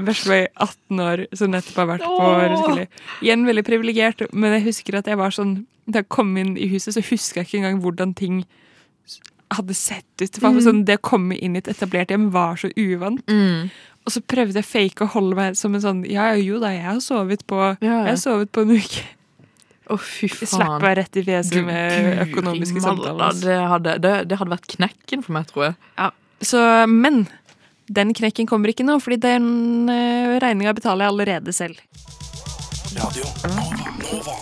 Vesle 0.00 0.38
18 0.54 1.02
år 1.04 1.24
som 1.36 1.52
nettopp 1.52 1.82
har 1.82 1.90
vært 1.94 2.06
på 2.06 2.30
Roskilde. 2.54 2.86
Igjen 3.24 3.44
veldig 3.48 3.64
privilegert, 3.66 4.24
men 4.32 4.54
jeg 4.58 4.66
husker 4.70 5.00
at 5.00 5.10
jeg 5.10 5.18
var 5.20 5.34
sånn 5.34 5.60
Da 5.90 6.04
jeg 6.04 6.10
kom 6.12 6.36
inn 6.38 6.54
i 6.60 6.68
huset, 6.70 6.94
så 6.94 7.02
huska 7.02 7.40
jeg 7.40 7.48
ikke 7.48 7.60
engang 7.62 7.80
hvordan 7.82 8.12
ting 8.14 8.42
hadde 9.50 9.74
sett 9.74 10.22
ut. 10.22 10.36
Mm. 10.38 10.60
sånn, 10.62 10.84
det 10.86 11.00
å 11.00 11.06
komme 11.10 11.34
inn 11.34 11.56
i 11.56 11.62
et 11.62 11.70
etablert 11.72 12.12
hjem 12.14 12.28
var 12.30 12.60
så 12.60 12.70
uvant. 12.76 13.24
mm. 13.26 13.70
Og 14.08 14.14
så 14.14 14.22
prøvde 14.24 14.56
jeg 14.56 14.64
fake 14.64 15.04
å 15.04 15.10
holde 15.12 15.36
meg 15.36 15.56
som 15.60 15.74
en 15.76 15.82
sånn 15.84 15.98
Ja, 16.08 16.30
jo 16.40 16.56
da, 16.62 16.70
jeg 16.72 16.86
har 16.86 17.00
sovet 17.04 17.42
på 17.46 17.58
Ja. 17.82 17.98
Jeg 18.06 18.14
har 18.14 18.20
sovet 18.22 18.52
på 18.54 18.62
en 18.64 18.72
uke. 18.78 19.02
Å, 19.90 19.96
fy 19.98 20.28
faen. 20.30 20.48
Slapp 20.54 20.82
meg 20.84 20.96
rett 21.00 21.18
i 21.18 21.24
fjeset 21.26 21.66
med 21.66 22.22
økonomiske 22.28 22.80
samtaler. 22.80 23.24
altså. 23.26 23.48
Det 23.48 23.58
hadde, 23.74 23.94
det, 24.04 24.14
det 24.30 24.38
hadde 24.38 24.54
vært 24.54 24.68
knekken 24.76 25.24
for 25.26 25.34
meg, 25.36 25.48
tror 25.50 25.66
jeg. 25.66 25.76
Ja. 25.98 26.08
Så, 26.40 26.62
men 26.88 27.24
den 27.90 28.14
knekken 28.14 28.46
kommer 28.50 28.70
ikke 28.72 28.86
nå, 28.86 28.98
fordi 29.02 29.18
den 29.24 29.90
uh, 29.90 30.38
regninga 30.42 30.74
betaler 30.76 31.06
jeg 31.06 31.14
allerede 31.14 31.54
selv. 31.56 31.80
Radio 32.96 33.26
Nova. 33.50 33.90
Nova. 34.10 34.38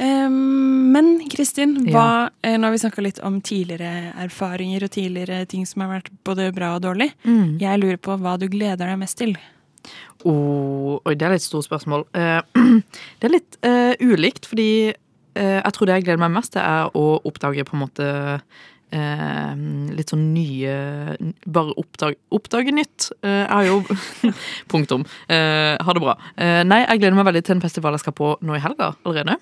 Um, 0.00 0.90
men 0.94 1.28
Kristin, 1.28 1.74
Ja. 1.86 1.92
hva, 1.92 2.30
eh, 2.42 2.56
nå 2.56 2.64
har 2.64 2.72
vi 2.72 2.78
snakka 2.80 3.02
litt 3.04 3.18
om 3.20 3.40
tidligere 3.44 4.14
erfaringer 4.16 4.86
og 4.86 4.90
tidligere 4.94 5.46
ting 5.46 5.66
som 5.66 5.82
har 5.84 6.00
vært 6.00 6.08
både 6.24 6.46
bra 6.56 6.76
og 6.76 6.82
dårlig. 6.82 7.10
Jeg 7.60 7.80
lurer 7.82 7.98
på 8.00 8.16
hva 8.16 8.38
du 8.40 8.48
gleder 8.48 8.88
deg 8.88 8.98
mest 8.98 9.18
til. 9.18 9.36
Oh, 10.24 11.00
oi, 11.04 11.14
det 11.14 11.26
er 11.26 11.34
litt 11.36 11.44
stort 11.44 11.68
spørsmål. 11.68 12.06
Uh, 12.16 12.40
det 13.20 13.28
er 13.28 13.34
litt 13.34 13.60
uh, 13.64 13.92
ulikt, 14.00 14.48
fordi 14.48 14.94
eh, 15.36 15.60
jeg 15.60 15.72
tror 15.76 15.86
det 15.88 15.98
jeg 15.98 16.08
gleder 16.08 16.24
meg 16.24 16.34
mest 16.38 16.52
til, 16.56 16.64
er 16.64 16.90
å 16.96 17.20
oppdage 17.28 17.64
på 17.68 17.76
en 17.76 17.84
måte 17.84 18.08
eh, 18.92 19.54
litt 19.96 20.10
sånn 20.12 20.26
nye 20.34 20.74
Bare 21.46 21.74
oppdage, 21.80 22.18
oppdage 22.34 22.72
nytt. 22.74 23.10
Eh, 23.22 23.44
jeg 23.44 23.52
har 23.52 23.68
jo 23.68 23.82
Punktum. 24.72 25.04
Eh, 25.28 25.76
ha 25.80 25.94
det 25.96 26.02
bra. 26.02 26.16
Eh, 26.36 26.60
nei, 26.66 26.82
jeg 26.86 27.02
gleder 27.02 27.18
meg 27.18 27.28
veldig 27.30 27.44
til 27.46 27.56
en 27.58 27.64
festival 27.64 27.96
jeg 27.96 28.04
skal 28.04 28.16
på 28.18 28.34
nå 28.46 28.58
i 28.58 28.62
helga 28.64 28.92
allerede. 29.04 29.38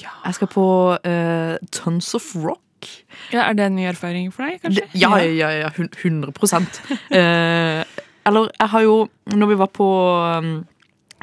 Jeg 0.00 0.36
skal 0.36 0.48
på 0.52 0.66
eh, 1.04 1.56
Tons 1.74 2.14
of 2.16 2.28
Rock. 2.38 2.88
Ja, 3.34 3.44
Er 3.50 3.56
det 3.58 3.66
en 3.68 3.74
ny 3.76 3.84
erfaring 3.90 4.30
for 4.32 4.46
deg, 4.48 4.60
kanskje? 4.62 4.86
Ja, 4.96 5.10
ja, 5.20 5.50
ja, 5.52 5.68
hun- 5.76 5.90
100 5.92 6.32
eh, 7.12 7.84
Eller 8.24 8.48
jeg 8.56 8.68
har 8.72 8.80
jo 8.86 8.94
Når 9.34 9.50
vi 9.50 9.58
var 9.60 9.68
på 9.76 9.88
um, 10.40 10.54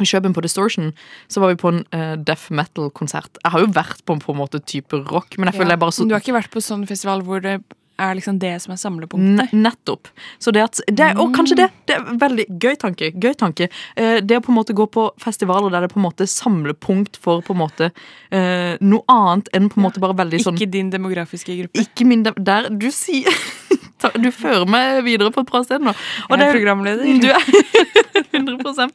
Kjøben 0.06 0.36
på 0.36 0.44
Distortion, 0.46 0.92
så 1.32 1.42
var 1.42 1.54
vi 1.54 1.62
på 1.62 1.74
en 1.74 1.82
uh, 1.96 2.14
death 2.20 2.52
metal-konsert. 2.54 3.42
Jeg 3.44 3.56
har 3.56 3.66
jo 3.66 3.72
vært 3.74 4.04
på 4.06 4.18
en 4.18 4.22
på 4.22 4.36
en 4.36 4.42
måte 4.44 4.62
type 4.62 5.02
rock, 5.10 5.38
men 5.38 5.50
jeg 5.50 5.62
føler 5.62 5.78
jeg 5.78 5.84
bare 5.86 5.96
så 5.96 6.08
Du 6.08 6.16
har 6.16 6.24
ikke 6.24 6.38
vært 6.38 6.54
på 6.54 6.64
sånn 6.64 6.88
festival 6.90 7.24
hvor 7.26 7.42
det 7.44 7.60
er 7.98 8.14
liksom 8.18 8.38
det 8.40 8.54
som 8.62 8.74
er 8.74 8.80
samlepunktet? 8.82 9.54
nettopp. 9.54 10.08
Så 10.40 10.52
det 10.52 10.64
at, 10.64 10.82
det, 10.88 11.10
og 11.18 11.34
kanskje 11.36 11.58
det. 11.62 11.68
Det 11.90 11.98
er 11.98 12.20
veldig 12.22 12.46
gøy 12.62 12.76
tanke. 12.80 13.12
Gøy 13.14 13.34
tanke. 13.38 13.70
Eh, 13.96 14.20
det 14.22 14.38
å 14.38 14.44
på 14.46 14.54
en 14.54 14.60
måte 14.60 14.76
gå 14.78 14.86
på 14.92 15.08
festivaler 15.22 15.74
der 15.74 15.88
det 15.88 15.92
på 15.94 16.02
en 16.02 16.06
måte 16.06 16.28
samlepunkt 16.30 17.18
for 17.22 17.42
på 17.46 17.56
en 17.56 17.62
måte 17.64 17.90
eh, 18.30 18.78
noe 18.82 19.04
annet 19.12 19.50
enn 19.58 19.72
på 19.74 19.82
en 19.82 19.88
måte 19.88 20.04
bare 20.04 20.18
veldig 20.18 20.44
sånn 20.46 20.60
Ikke 20.60 20.70
din 20.78 20.92
demografiske 20.94 21.58
gruppe. 21.62 21.86
Ikke 21.88 22.08
min 22.08 22.26
Der 22.28 22.70
Du 22.70 22.90
sier 22.94 23.32
Du 24.22 24.30
fører 24.30 24.68
meg 24.70 25.02
videre 25.08 25.32
på 25.34 25.42
et 25.42 25.50
bra 25.50 25.64
sted 25.66 25.82
nå. 25.82 25.94
Jeg 26.30 26.44
er 26.44 26.54
programleder. 26.54 27.08
Du 27.18 27.32
er 27.34 28.04
100 28.32 28.90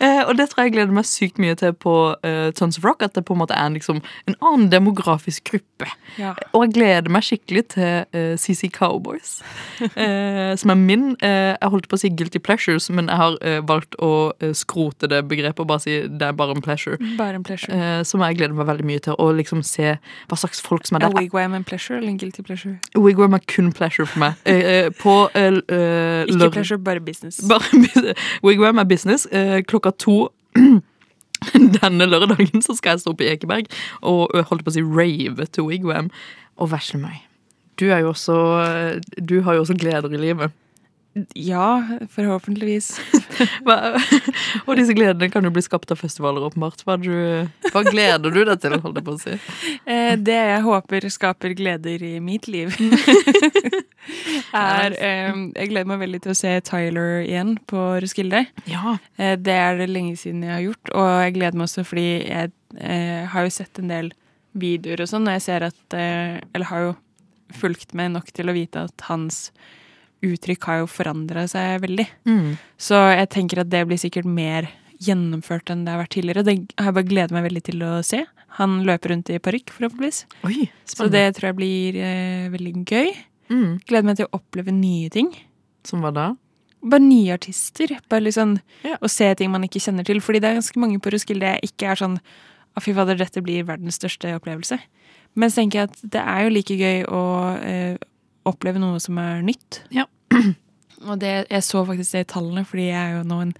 eh, 0.00 0.22
Og 0.28 0.36
det 0.38 0.48
tror 0.50 0.62
jeg 0.64 0.70
jeg 0.70 0.74
gleder 0.76 0.94
meg 0.96 1.06
sykt 1.08 1.40
mye 1.42 1.56
til 1.58 1.74
på 1.76 1.94
eh, 2.26 2.50
Tons 2.56 2.78
of 2.80 2.86
Rock. 2.86 3.02
At 3.06 3.14
det 3.16 3.24
på 3.28 3.34
en 3.36 3.42
måte 3.42 3.56
er 3.56 3.68
en, 3.68 3.76
liksom, 3.76 4.00
en 4.30 4.36
annen 4.40 4.68
demografisk 4.72 5.50
gruppe. 5.52 5.88
Ja. 6.18 6.34
Og 6.52 6.66
jeg 6.66 6.74
gleder 6.78 7.12
meg 7.12 7.26
skikkelig 7.26 7.64
til 7.74 8.04
eh, 8.14 8.34
CC 8.40 8.70
Cowboys. 8.74 9.36
eh, 9.80 10.54
som 10.60 10.72
er 10.74 10.80
min 10.80 11.10
eh, 11.20 11.54
Jeg 11.54 11.72
holdt 11.74 11.88
på 11.90 11.98
å 11.98 12.02
si 12.04 12.10
guilty 12.14 12.40
pleasures, 12.42 12.88
men 12.90 13.10
jeg 13.12 13.20
har 13.20 13.38
eh, 13.44 13.60
valgt 13.66 13.96
å 14.02 14.12
skrote 14.56 15.08
det 15.10 15.22
begrepet 15.30 15.62
og 15.64 15.70
bare 15.70 15.84
si 15.84 15.98
det 16.08 16.28
er 16.30 16.36
bare 16.36 16.56
en 16.56 16.64
pleasure. 16.64 16.98
Bare 17.18 17.38
en 17.38 17.46
pleasure. 17.46 17.74
Eh, 17.74 18.02
som 18.06 18.22
jeg 18.24 18.38
gleder 18.40 18.56
meg 18.56 18.68
veldig 18.70 18.88
mye 18.88 19.02
til. 19.04 19.18
Å 19.20 19.28
liksom 19.36 19.62
se 19.66 19.96
hva 20.30 20.38
slags 20.38 20.62
folk 20.64 20.86
som 20.88 20.98
er 20.98 21.06
der. 21.06 21.14
Er 21.14 21.26
wigwam 21.26 21.56
en 21.58 21.66
pleasure 21.66 21.98
eller 22.00 22.12
en 22.14 22.18
guilty 22.20 22.44
pleasure? 22.46 22.78
Wigwam 22.96 23.36
er 23.36 23.44
kun 23.50 23.72
pleasure 23.74 24.08
for 24.08 24.22
meg. 24.22 24.40
På 25.00 25.16
Ikke 25.34 26.50
pleasure, 26.54 26.78
bare 26.78 27.02
business. 27.04 27.40
Bare 27.48 27.68
bus- 27.84 28.24
Wigwam 28.54 28.78
er 28.78 28.88
business. 28.88 29.26
Eh, 29.26 29.60
klokka 29.66 29.90
to 29.98 30.28
denne 31.82 32.06
lørdagen 32.08 32.62
så 32.64 32.76
skal 32.78 32.94
jeg 32.94 33.04
stå 33.04 33.12
på 33.18 33.26
Ekeberg 33.28 33.66
og 34.06 34.32
holdt 34.48 34.64
på 34.64 34.72
å 34.72 34.76
si 34.76 34.84
rave 34.86 35.46
til 35.50 35.68
Wigwam. 35.68 36.10
Og 36.54 36.70
vesle 36.70 37.00
meg. 37.02 37.24
Du 37.80 37.88
er 37.90 38.04
jo 38.04 38.12
også 38.12 38.36
eh, 38.62 39.00
Du 39.18 39.40
har 39.42 39.56
jo 39.56 39.64
også 39.64 39.74
gleder 39.74 40.12
i 40.14 40.20
livet. 40.22 40.54
Ja, 41.34 41.86
forhåpentligvis. 42.10 43.00
Og 44.66 44.72
disse 44.78 44.94
gledene 44.96 45.30
kan 45.30 45.46
jo 45.46 45.52
bli 45.54 45.62
skapt 45.62 45.92
av 45.94 46.00
festivaler, 46.00 46.42
åpenbart. 46.48 46.82
Hva, 46.86 46.96
du, 46.98 47.12
hva 47.70 47.84
gleder 47.86 48.34
du 48.34 48.40
deg 48.42 48.62
til, 48.62 48.74
holdt 48.82 48.98
jeg 48.98 49.06
på 49.06 49.14
å 49.14 49.22
si? 49.22 49.38
Eh, 49.84 50.14
det 50.16 50.36
jeg 50.38 50.62
håper 50.64 51.04
skaper 51.12 51.52
gleder 51.58 52.02
i 52.06 52.14
mitt 52.22 52.46
liv, 52.48 52.72
er 54.60 54.96
eh, 54.98 55.38
Jeg 55.54 55.70
gleder 55.70 55.90
meg 55.90 56.02
veldig 56.02 56.20
til 56.24 56.34
å 56.34 56.38
se 56.38 56.52
Tyler 56.66 57.22
igjen 57.24 57.54
på 57.70 57.86
Roskilde. 58.04 58.44
Ja. 58.70 58.98
Eh, 59.16 59.36
det 59.40 59.56
er 59.60 59.80
det 59.80 59.88
lenge 59.92 60.18
siden 60.20 60.44
jeg 60.46 60.54
har 60.54 60.66
gjort, 60.66 60.92
og 60.94 61.08
jeg 61.26 61.36
gleder 61.38 61.60
meg 61.60 61.68
også 61.68 61.86
fordi 61.88 62.08
jeg 62.22 62.52
eh, 62.78 63.24
har 63.32 63.46
jo 63.46 63.54
sett 63.54 63.80
en 63.82 63.92
del 63.92 64.12
videoer 64.54 65.02
og 65.02 65.10
sånn, 65.10 65.26
og 65.28 65.36
jeg 65.38 65.46
ser 65.48 65.66
at 65.66 65.96
eh, 65.98 66.38
Eller 66.54 66.70
har 66.70 66.86
jo 66.88 66.92
fulgt 67.54 67.94
med 67.94 68.14
nok 68.16 68.30
til 68.34 68.50
å 68.50 68.54
vite 68.56 68.86
at 68.88 69.08
hans 69.08 69.48
uttrykk 70.24 70.70
har 70.70 70.80
jo 70.80 70.86
forandra 70.88 71.44
seg 71.50 71.82
veldig. 71.84 72.06
Mm. 72.26 72.54
Så 72.80 72.96
jeg 73.12 73.28
tenker 73.34 73.60
at 73.62 73.70
det 73.70 73.84
blir 73.88 74.00
sikkert 74.00 74.26
mer 74.26 74.70
gjennomført 75.04 75.70
enn 75.72 75.84
det 75.84 75.92
har 75.92 76.00
vært 76.00 76.14
tidligere. 76.16 76.44
Det 76.46 76.56
har 76.78 76.90
jeg 76.90 76.96
bare 76.98 77.10
gledet 77.10 77.36
meg 77.36 77.46
veldig 77.48 77.62
til 77.66 77.84
å 77.84 77.92
se. 78.06 78.22
Han 78.58 78.80
løper 78.86 79.10
rundt 79.12 79.30
i 79.34 79.40
parykk, 79.42 79.72
forhåpentligvis. 79.74 80.24
Oi, 80.46 80.68
Så 80.86 81.08
det 81.12 81.26
tror 81.36 81.50
jeg 81.50 81.58
blir 81.58 81.98
eh, 81.98 82.50
veldig 82.52 82.74
gøy. 82.86 83.10
Mm. 83.50 83.84
Gleder 83.88 84.08
meg 84.08 84.18
til 84.20 84.28
å 84.28 84.38
oppleve 84.38 84.74
nye 84.74 85.10
ting. 85.12 85.30
Som 85.86 86.04
hva 86.04 86.12
da? 86.14 86.30
Bare 86.84 87.04
nye 87.04 87.36
artister. 87.36 87.96
Bare 88.12 88.26
liksom 88.26 88.58
Ja. 88.84 88.98
Å 89.00 89.10
se 89.10 89.28
ting 89.34 89.50
man 89.50 89.64
ikke 89.64 89.82
kjenner 89.82 90.04
til. 90.04 90.20
Fordi 90.20 90.40
det 90.40 90.50
er 90.50 90.60
ganske 90.60 90.80
mange 90.80 91.00
på 91.00 91.12
Roskilde 91.14 91.54
jeg 91.54 91.70
ikke 91.70 91.92
er 91.92 92.02
sånn 92.02 92.18
Å, 92.74 92.82
fy 92.82 92.90
fader, 92.90 93.14
dette 93.14 93.38
blir 93.38 93.62
verdens 93.62 94.00
største 94.00 94.32
opplevelse. 94.34 94.80
Men 95.38 95.50
så 95.50 95.60
tenker 95.60 95.78
jeg 95.78 95.90
at 95.92 96.00
det 96.10 96.22
er 96.22 96.40
jo 96.42 96.50
like 96.50 96.74
gøy 96.74 97.04
å 97.06 97.22
eh, 97.62 97.94
oppleve 98.50 98.80
noe 98.82 98.98
som 98.98 99.18
er 99.22 99.44
nytt. 99.46 99.84
Ja. 99.94 100.08
Og 101.08 101.20
det, 101.22 101.46
jeg 101.50 101.62
så 101.62 101.84
faktisk 101.86 102.16
det 102.16 102.24
i 102.24 102.28
tallene, 102.32 102.64
fordi 102.66 102.88
jeg 102.88 102.98
er 102.98 103.12
jo 103.18 103.22
nå 103.30 103.38
en 103.44 103.54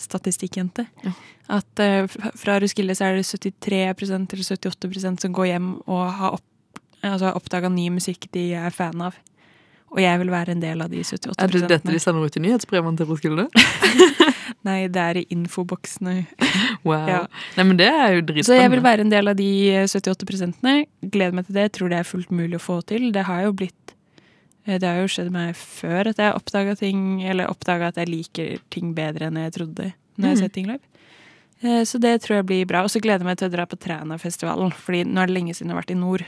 statistikkjente. 0.00 0.86
Ja. 1.04 1.12
At 1.58 1.82
eh, 1.82 2.06
fra 2.38 2.60
Roskilde 2.62 2.94
så 2.94 3.08
er 3.08 3.18
det 3.18 3.26
73 3.26 3.82
eller 3.90 4.46
78% 4.46 5.26
som 5.26 5.34
går 5.34 5.50
hjem 5.50 5.72
og 5.86 6.04
har 6.20 6.38
opp, 6.38 6.80
altså, 7.02 7.34
oppdaga 7.34 7.70
ny 7.72 7.88
musikk 7.94 8.28
de 8.36 8.52
er 8.58 8.74
fan 8.74 9.02
av. 9.04 9.18
Og 9.90 9.98
jeg 9.98 10.18
vil 10.22 10.30
være 10.30 10.54
en 10.54 10.60
del 10.62 10.82
av 10.84 10.90
de 10.92 11.00
78 11.02 11.34
Er 11.42 11.50
det 11.50 11.68
dette 11.68 11.90
de 11.90 11.98
sender 11.98 12.22
ut 12.28 12.36
i 12.38 12.42
nyhetsbrevene 12.44 12.96
til 13.00 13.08
Roskilde? 13.10 13.48
Nei, 14.68 14.84
det 14.92 15.00
er 15.02 15.20
i 15.22 15.26
infoboksene. 15.34 16.26
Wow. 16.80 17.04
Ja. 17.10 17.16
Nei, 17.58 17.64
men 17.68 17.76
det 17.76 17.86
er 17.92 18.14
jo 18.14 18.20
dritspennende. 18.24 18.46
Så 18.48 18.56
jeg 18.56 18.70
vil 18.72 18.80
være 18.80 19.04
en 19.04 19.10
del 19.12 19.28
av 19.28 19.34
de 19.36 19.46
78% 19.84 20.62
Gleder 21.12 21.34
meg 21.36 21.44
til 21.44 21.58
det. 21.58 21.64
Tror 21.76 21.90
det 21.92 21.98
er 22.00 22.06
fullt 22.08 22.30
mulig 22.32 22.56
å 22.56 22.62
få 22.62 22.78
til. 22.88 23.10
Det 23.12 23.24
har 23.28 23.42
jo 23.44 23.50
blitt 23.58 23.92
eh, 24.64 24.78
Det 24.80 24.88
har 24.88 24.96
jo 25.02 25.10
skjedd 25.12 25.28
meg 25.34 25.58
før 25.60 26.08
at 26.14 26.22
jeg 26.22 26.32
oppdaga 26.38 26.72
ting, 26.80 27.02
eller 27.28 27.50
oppdaga 27.52 27.90
at 27.92 28.00
jeg 28.00 28.08
liker 28.08 28.54
ting 28.72 28.94
bedre 28.96 29.28
enn 29.28 29.36
jeg 29.42 29.52
trodde 29.58 29.90
når 29.90 30.24
jeg 30.24 30.30
har 30.30 30.38
Mm. 30.38 30.40
sett 30.46 30.54
ting 30.56 30.70
live. 30.70 30.80
Eh, 31.60 31.82
Så 31.84 32.00
det 32.00 32.14
tror 32.24 32.38
jeg 32.40 32.46
blir 32.48 32.64
bra. 32.70 32.80
Og 32.86 32.88
så 32.94 33.00
gleder 33.04 33.20
jeg 33.20 33.28
meg 33.28 33.38
til 33.42 33.50
å 33.50 33.54
dra 33.58 33.66
på 33.68 33.76
Trænafestivalen, 33.76 34.72
Fordi 34.72 35.04
nå 35.04 35.20
er 35.20 35.26
det 35.28 35.36
lenge 35.36 35.52
siden 35.58 35.68
jeg 35.68 35.76
har 35.76 35.82
vært 35.82 35.92
i 35.96 36.00
nord. 36.00 36.24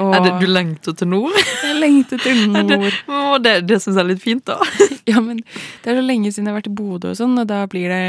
Og 0.00 0.14
Er 0.14 0.20
det, 0.26 0.32
du 0.40 0.46
lengter 0.50 0.92
til 0.96 1.08
nord? 1.08 1.36
jeg 1.64 1.76
lengter 1.80 2.18
til 2.20 2.42
nord. 2.52 2.98
Og 3.08 3.42
det 3.44 3.54
det 3.68 3.78
syns 3.82 3.96
jeg 3.96 4.04
er 4.04 4.10
litt 4.12 4.22
fint, 4.24 4.44
da. 4.46 4.58
Ja, 5.10 5.20
men 5.24 5.40
det 5.42 5.88
er 5.90 5.96
så 5.98 6.04
lenge 6.04 6.30
siden 6.32 6.46
jeg 6.46 6.54
har 6.54 6.60
vært 6.60 6.68
i 6.70 6.76
Bodø 6.76 7.10
og 7.14 7.16
sånn, 7.18 7.38
og 7.40 7.48
da 7.50 7.62
blir 7.70 7.88
det 7.92 8.02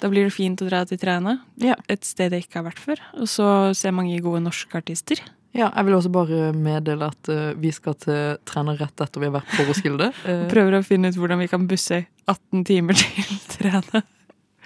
da 0.00 0.08
blir 0.08 0.24
det 0.24 0.32
fint 0.32 0.62
å 0.64 0.68
dra 0.70 0.78
til 0.88 0.96
Træna, 0.96 1.34
Ja. 1.60 1.74
et 1.92 2.06
sted 2.08 2.32
jeg 2.32 2.46
ikke 2.46 2.62
har 2.62 2.70
vært 2.70 2.78
før. 2.80 3.02
Og 3.20 3.26
så 3.28 3.48
ser 3.76 3.92
mange 3.92 4.16
gode 4.24 4.40
norske 4.40 4.72
artister. 4.78 5.20
Ja, 5.52 5.66
jeg 5.76 5.84
vil 5.90 5.96
også 5.98 6.12
bare 6.14 6.52
meddele 6.56 7.10
at 7.10 7.28
uh, 7.28 7.50
vi 7.60 7.68
skal 7.74 7.98
til 8.00 8.38
trener 8.48 8.78
rett 8.80 9.02
etter 9.04 9.20
vi 9.20 9.28
har 9.28 9.34
vært 9.42 9.50
på 9.58 9.66
Roskilde. 9.68 10.08
Uh, 10.24 10.46
Prøver 10.48 10.78
å 10.78 10.82
finne 10.86 11.10
ut 11.12 11.18
hvordan 11.20 11.42
vi 11.42 11.50
kan 11.52 11.66
busse 11.68 12.04
18 12.30 12.64
timer 12.70 12.96
til 12.96 13.36
Træna. 13.58 14.00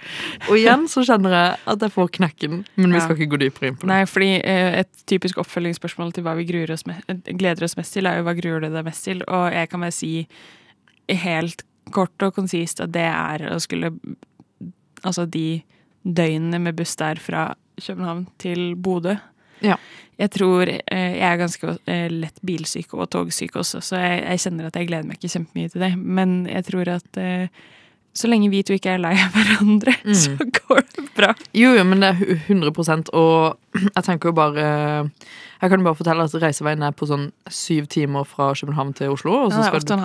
og 0.49 0.55
igjen 0.57 0.87
så 0.91 1.03
kjenner 1.07 1.35
jeg 1.35 1.53
at 1.73 1.85
jeg 1.85 1.95
får 1.95 2.11
knekken, 2.19 2.63
men 2.75 2.95
vi 2.95 3.03
skal 3.03 3.17
ikke 3.17 3.31
gå 3.35 3.41
dypere 3.45 3.71
inn 3.71 3.79
på 3.79 3.87
det. 3.87 3.91
Nei, 3.93 4.01
fordi 4.09 4.31
eh, 4.39 4.79
et 4.81 5.05
typisk 5.09 5.39
oppfølgingsspørsmål 5.43 6.15
til 6.15 6.25
hva 6.27 6.35
vi 6.39 6.47
gruer 6.49 6.73
oss 6.75 6.85
gleder 6.85 7.67
oss 7.67 7.77
mest 7.79 7.95
til, 7.97 8.09
er 8.09 8.19
jo 8.19 8.27
hva 8.27 8.35
gruer 8.37 8.65
du 8.65 8.69
deg 8.69 8.87
mest 8.87 9.07
til? 9.07 9.23
Og 9.25 9.47
jeg 9.53 9.71
kan 9.71 9.85
bare 9.85 9.95
si 9.95 10.13
helt 11.25 11.65
kort 11.93 12.25
og 12.25 12.33
konsist 12.37 12.81
at 12.81 12.93
det 12.95 13.07
er 13.11 13.49
å 13.53 13.59
skulle 13.61 13.93
Altså 15.05 15.27
de 15.29 15.59
døgnene 16.01 16.57
med 16.57 16.73
buss 16.79 16.95
der 16.97 17.19
fra 17.21 17.51
København 17.77 18.23
til 18.41 18.71
Bodø. 18.73 19.13
Ja. 19.61 19.75
Jeg 20.17 20.31
tror 20.31 20.69
eh, 20.71 21.15
jeg 21.19 21.27
er 21.27 21.39
ganske 21.39 21.75
eh, 21.91 22.07
lett 22.11 22.39
bilsyk 22.45 22.93
og 22.95 23.09
togsyk 23.11 23.57
også, 23.59 23.81
så 23.83 23.99
jeg, 23.99 24.21
jeg 24.23 24.43
kjenner 24.45 24.69
at 24.69 24.79
jeg 24.79 24.89
gleder 24.89 25.07
meg 25.07 25.19
ikke 25.19 25.33
kjempemye 25.35 25.71
til 25.73 25.83
det. 25.83 25.91
Men 25.99 26.37
jeg 26.49 26.67
tror 26.69 26.91
at 26.95 27.19
eh, 27.21 27.63
så 28.15 28.29
lenge 28.31 28.49
vi 28.49 28.61
to 28.63 28.73
ikke 28.77 28.93
er 28.95 29.01
lei 29.03 29.11
av 29.19 29.33
hverandre, 29.35 29.93
så 30.23 30.35
går 30.39 30.83
det 30.95 31.03
bra. 31.17 31.33
Jo, 31.53 31.73
jo, 31.75 31.83
men 31.83 31.99
det 31.99 32.09
er 32.13 32.19
hu- 32.21 32.37
100 32.47 33.09
og 33.13 33.57
jeg 33.95 34.03
tenker 34.07 34.29
jo 34.31 34.33
bare 34.37 34.65
Jeg 35.61 35.69
kan 35.71 35.79
jo 35.79 35.85
bare 35.87 35.95
fortelle 35.99 36.23
at 36.27 36.33
reiseveien 36.39 36.83
er 36.83 36.91
på 36.95 37.07
sånn 37.09 37.29
syv 37.51 37.87
timer 37.91 38.23
fra 38.27 38.49
København 38.53 38.93
til 38.95 39.09
Oslo. 39.13 39.31
Og 39.45 39.51
så 39.51 39.57
Ja, 39.59 39.63
det 39.63 39.67
skal 39.71 39.81
åtte 39.81 39.93
og 39.95 39.99
en 39.99 40.03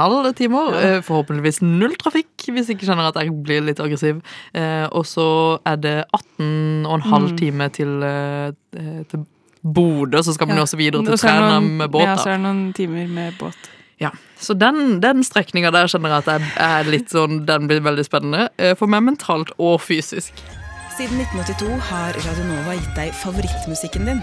halv. 0.00 0.32
timer. 0.34 0.72
Ja. 0.72 0.80
eh, 0.96 1.02
Forhåpentligvis 1.06 1.60
null 1.62 1.94
trafikk, 2.00 2.32
hvis 2.48 2.68
jeg 2.68 2.76
ikke 2.78 2.88
kjenner 2.88 3.08
at 3.12 3.20
jeg 3.20 3.30
blir 3.44 3.60
litt 3.64 3.80
aggressiv. 3.84 4.22
Eh, 4.54 4.86
Og 4.92 5.04
så 5.06 5.26
er 5.68 5.76
det 5.76 6.04
18 6.12 6.86
og 6.86 6.94
en 6.94 7.06
halv 7.12 7.30
Mm. 7.32 7.36
time 7.38 7.68
til, 7.68 8.02
eh, 8.02 9.04
til 9.12 9.26
Bodø, 9.62 10.18
så 10.24 10.32
skal 10.34 10.48
man 10.48 10.56
jo 10.56 10.62
også 10.64 10.76
videre 10.76 11.04
til 11.04 11.16
Træna 11.20 11.60
med 11.62 11.88
båt. 11.92 12.02
Ja, 12.02 12.16
så 12.16 12.30
er 12.32 12.36
det 12.40 12.42
noen 12.48 12.72
timer 12.74 13.06
med 13.08 13.32
båt. 13.38 13.54
Ja, 14.02 14.10
så 14.42 14.56
den, 14.58 14.98
den 15.04 15.22
strekninga 15.26 15.70
der 15.74 15.86
kjenner 15.90 16.16
jeg 16.16 16.24
at 16.24 16.30
jeg 16.32 16.52
er 16.66 16.88
litt 16.90 17.12
sånn 17.14 17.44
Den 17.46 17.68
blir 17.70 17.82
veldig 17.84 18.04
spennende. 18.08 18.48
eh, 18.58 18.74
For 18.78 18.90
meg 18.90 19.04
mentalt 19.06 19.52
og 19.62 19.78
fysisk. 19.84 20.34
Siden 20.96 21.22
1982 21.22 21.78
har 21.88 22.18
Radio 22.26 22.44
Nova 22.50 22.74
gitt 22.76 22.90
deg 22.98 23.14
favorittmusikken 23.22 24.10
din. 24.10 24.18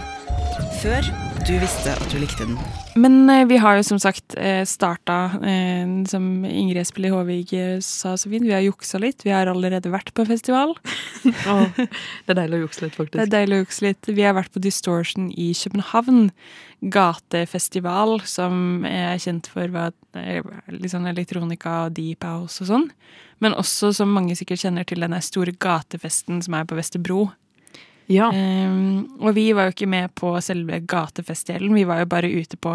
Før 0.80 1.06
du 1.48 1.54
visste 1.56 1.92
at 1.96 2.12
du 2.12 2.18
likte 2.20 2.44
den. 2.44 2.56
Men 3.00 3.30
eh, 3.32 3.46
vi 3.48 3.56
har 3.60 3.78
jo 3.78 3.84
som 3.86 3.98
sagt 4.02 4.34
eh, 4.38 4.60
starta, 4.68 5.16
eh, 5.46 5.88
som 6.10 6.44
Ingrid 6.44 6.82
Espelid 6.82 7.14
Håvig 7.14 7.54
sa 7.84 8.12
så 8.20 8.30
fint, 8.30 8.44
vi 8.44 8.52
har 8.54 8.64
juksa 8.64 9.00
litt. 9.00 9.24
Vi 9.24 9.32
har 9.32 9.48
allerede 9.50 9.92
vært 9.92 10.12
på 10.16 10.26
festival. 10.28 10.76
Det 11.24 12.34
er 12.34 12.38
deilig 12.38 12.60
å 12.60 12.64
jukse 12.66 12.84
litt, 12.84 12.96
faktisk. 12.96 13.16
Det 13.16 13.24
er 13.26 13.32
deilig 13.32 13.56
å 13.56 13.62
jukse 13.64 13.86
litt. 13.88 14.10
Vi 14.20 14.26
har 14.26 14.36
vært 14.36 14.52
på 14.54 14.62
Distortion 14.64 15.30
i 15.32 15.50
København. 15.56 16.30
Gatefestival 16.80 18.20
som 18.24 18.86
er 18.88 19.18
kjent 19.20 19.50
for 19.52 19.68
hva, 19.72 19.90
sånn 20.14 21.10
elektronika 21.10 21.74
og 21.86 21.98
deep 21.98 22.24
house 22.24 22.62
og 22.64 22.70
sånn. 22.70 22.86
Men 23.40 23.56
også, 23.56 23.94
som 23.96 24.12
mange 24.12 24.36
sikkert 24.36 24.62
kjenner 24.64 24.88
til, 24.88 25.04
den 25.04 25.16
store 25.24 25.56
gatefesten 25.56 26.40
som 26.44 26.56
er 26.56 26.68
på 26.68 26.78
Vesterbro. 26.78 27.30
Ja. 28.10 28.30
Um, 28.34 29.06
og 29.22 29.36
vi 29.36 29.50
var 29.54 29.68
jo 29.68 29.74
ikke 29.74 29.90
med 29.90 30.10
på 30.18 30.32
selve 30.42 30.80
gatefestdelen, 30.90 31.76
vi 31.76 31.86
var 31.86 32.02
jo 32.02 32.10
bare 32.10 32.30
ute 32.30 32.58
på 32.58 32.74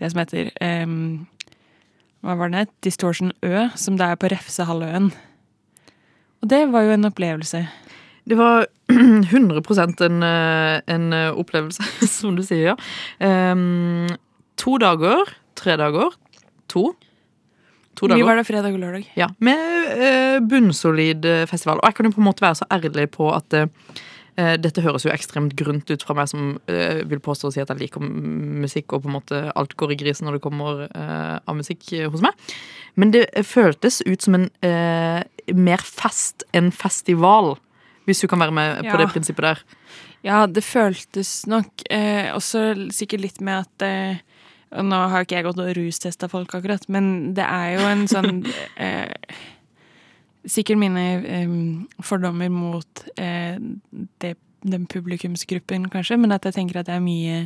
det 0.00 0.08
som 0.12 0.22
heter 0.22 0.48
um, 0.64 1.26
Hva 2.24 2.36
var 2.40 2.52
det? 2.52 2.68
Distortion 2.84 3.34
Ø, 3.44 3.68
som 3.76 3.98
det 4.00 4.08
er 4.08 4.16
på 4.20 4.30
Refsehalvøen. 4.32 5.10
Og 6.40 6.48
det 6.48 6.62
var 6.72 6.86
jo 6.86 6.94
en 6.96 7.08
opplevelse. 7.08 7.62
Det 8.28 8.36
var 8.38 8.66
100% 8.92 10.02
en, 10.06 10.22
eh, 10.22 10.80
en 10.94 11.12
eh, 11.12 11.36
opplevelse, 11.36 11.84
som 12.18 12.36
du 12.36 12.42
sier, 12.44 12.72
ja. 12.72 13.52
Um, 13.52 14.08
to 14.60 14.76
dager, 14.80 15.28
tre 15.56 15.76
dager, 15.80 16.16
to. 16.68 16.90
To 17.98 18.08
Vi 18.08 18.22
var 18.24 18.38
der 18.38 18.46
fredag 18.48 18.72
og 18.72 18.80
lørdag. 18.80 19.08
Ja, 19.18 19.28
med 19.44 19.60
eh, 19.96 20.38
bunnsolid 20.40 21.24
eh, 21.24 21.46
festival. 21.48 21.80
Og 21.82 21.90
jeg 21.90 21.98
kan 21.98 22.08
jo 22.08 22.14
på 22.16 22.22
en 22.22 22.28
måte 22.30 22.44
være 22.44 22.60
så 22.62 22.68
ærlig 22.72 23.10
på 23.12 23.28
at 23.34 23.56
eh, 23.56 23.68
dette 24.62 24.82
høres 24.84 25.04
jo 25.06 25.10
ekstremt 25.12 25.54
grunt 25.58 25.90
ut 25.90 26.04
fra 26.06 26.14
meg 26.18 26.28
som 26.30 26.52
eh, 26.70 27.00
vil 27.10 27.20
påstå 27.24 27.48
å 27.50 27.54
si 27.54 27.60
at 27.62 27.70
jeg 27.72 27.80
liker 27.82 28.04
musikk, 28.04 28.92
og 28.96 29.02
på 29.04 29.10
en 29.10 29.16
måte 29.18 29.40
alt 29.58 29.74
går 29.80 29.94
i 29.94 29.98
grisen 30.00 30.28
når 30.28 30.38
det 30.38 30.44
kommer 30.44 30.84
eh, 30.88 31.36
av 31.44 31.58
musikk 31.58 31.88
eh, 31.96 32.06
hos 32.12 32.22
meg. 32.24 32.32
Men 33.00 33.12
det 33.14 33.26
eh, 33.32 33.44
føltes 33.46 34.00
ut 34.06 34.22
som 34.26 34.38
en 34.38 34.46
eh, 34.66 35.20
mer 35.56 35.82
fest 35.84 36.44
enn 36.56 36.70
festival. 36.74 37.56
Hvis 38.08 38.22
du 38.24 38.28
kan 38.32 38.40
være 38.42 38.54
med 38.56 38.84
Ja. 38.86 38.90
på 38.94 38.98
det 39.02 39.10
prinsippet 39.12 39.44
der. 39.44 39.60
Ja, 40.26 40.44
det 40.46 40.64
føltes 40.66 41.46
nok 41.48 41.84
eh, 41.90 42.30
også 42.34 42.90
sikkert 42.92 43.22
litt 43.26 43.40
med 43.44 43.64
at 43.66 43.86
eh, 43.86 44.26
Nå 44.70 44.94
har 45.10 45.24
ikke 45.24 45.34
jeg 45.34 45.44
gått 45.48 45.58
og 45.58 45.70
rustesta 45.74 46.28
folk, 46.30 46.52
akkurat, 46.54 46.84
men 46.94 47.32
det 47.34 47.42
er 47.42 47.72
jo 47.74 47.86
en 47.90 48.04
sånn 48.06 48.36
eh, 48.78 49.10
Sikkert 50.48 50.80
mine 50.80 51.04
eh, 51.20 51.50
fordommer 52.04 52.48
mot 52.48 53.04
eh, 53.20 53.60
det, 54.22 54.34
den 54.64 54.86
publikumsgruppen, 54.86 55.88
kanskje, 55.92 56.16
men 56.20 56.32
at 56.32 56.48
jeg 56.48 56.56
tenker 56.56 56.80
at 56.80 56.88
det 56.88 56.96
er 56.96 57.04
mye 57.04 57.38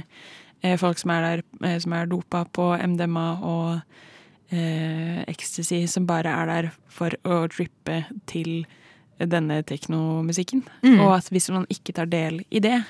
eh, 0.62 0.76
folk 0.80 1.00
som 1.00 1.12
er 1.14 1.26
der 1.26 1.44
eh, 1.66 1.78
som 1.83 1.94
er 1.96 2.11
dopa 2.11 2.44
på 2.54 2.70
MDMA 2.78 3.26
og 3.42 3.70
eh, 4.54 5.22
ecstasy, 5.30 5.85
som 5.90 6.07
bare 6.07 6.33
er 6.33 6.50
der 6.50 6.70
for 6.87 7.14
å 7.26 7.44
drippe 7.50 8.04
til 8.30 8.64
denne 9.18 9.61
teknomusikken. 9.66 10.64
Mm. 10.83 10.98
Og 11.04 11.16
at 11.20 11.30
hvis 11.30 11.50
man 11.54 11.68
ikke 11.70 11.94
tar 11.94 12.11
del 12.11 12.42
i 12.50 12.62
det, 12.62 12.80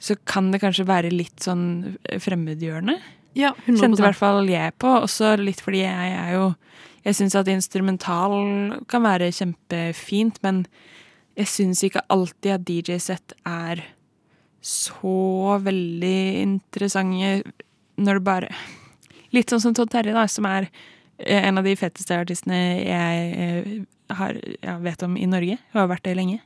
så 0.00 0.16
kan 0.28 0.50
det 0.52 0.60
kanskje 0.62 0.88
være 0.88 1.12
litt 1.12 1.44
sånn 1.44 1.96
fremmedgjørende. 2.20 2.96
Ja, 3.34 3.52
100%. 3.66 3.80
Kjente 3.80 4.02
i 4.02 4.06
hvert 4.06 4.18
fall 4.18 4.48
jeg 4.50 4.74
på. 4.80 4.90
Også 5.04 5.34
litt 5.40 5.62
fordi 5.64 5.82
jeg 5.82 6.14
er 6.14 6.34
jo 6.36 6.48
Jeg 7.04 7.18
syns 7.18 7.36
at 7.36 7.50
instrumental 7.52 8.78
kan 8.88 9.04
være 9.04 9.32
kjempefint, 9.34 10.40
men 10.44 10.64
jeg 11.36 11.50
syns 11.50 11.82
ikke 11.84 12.04
alltid 12.12 12.54
at 12.54 12.64
DJ-sett 12.68 13.34
er 13.48 13.82
så 14.64 15.58
veldig 15.60 16.20
interessante 16.40 17.42
når 18.00 18.18
det 18.20 18.24
bare 18.24 18.56
Litt 19.34 19.50
sånn 19.50 19.58
som 19.58 19.72
Todd 19.74 19.90
Terje, 19.90 20.12
da, 20.14 20.28
som 20.30 20.46
er 20.46 20.68
eh, 21.18 21.40
en 21.40 21.58
av 21.58 21.66
de 21.66 21.72
fetteste 21.74 22.14
artistene 22.14 22.58
jeg 22.86 23.24
eh, 23.34 23.70
har, 24.14 24.36
ja, 24.62 24.76
vet 24.78 25.02
om 25.02 25.16
i 25.18 25.26
Norge, 25.26 25.56
og 25.72 25.80
har 25.80 25.88
vært 25.90 26.04
det 26.06 26.14
lenge. 26.14 26.36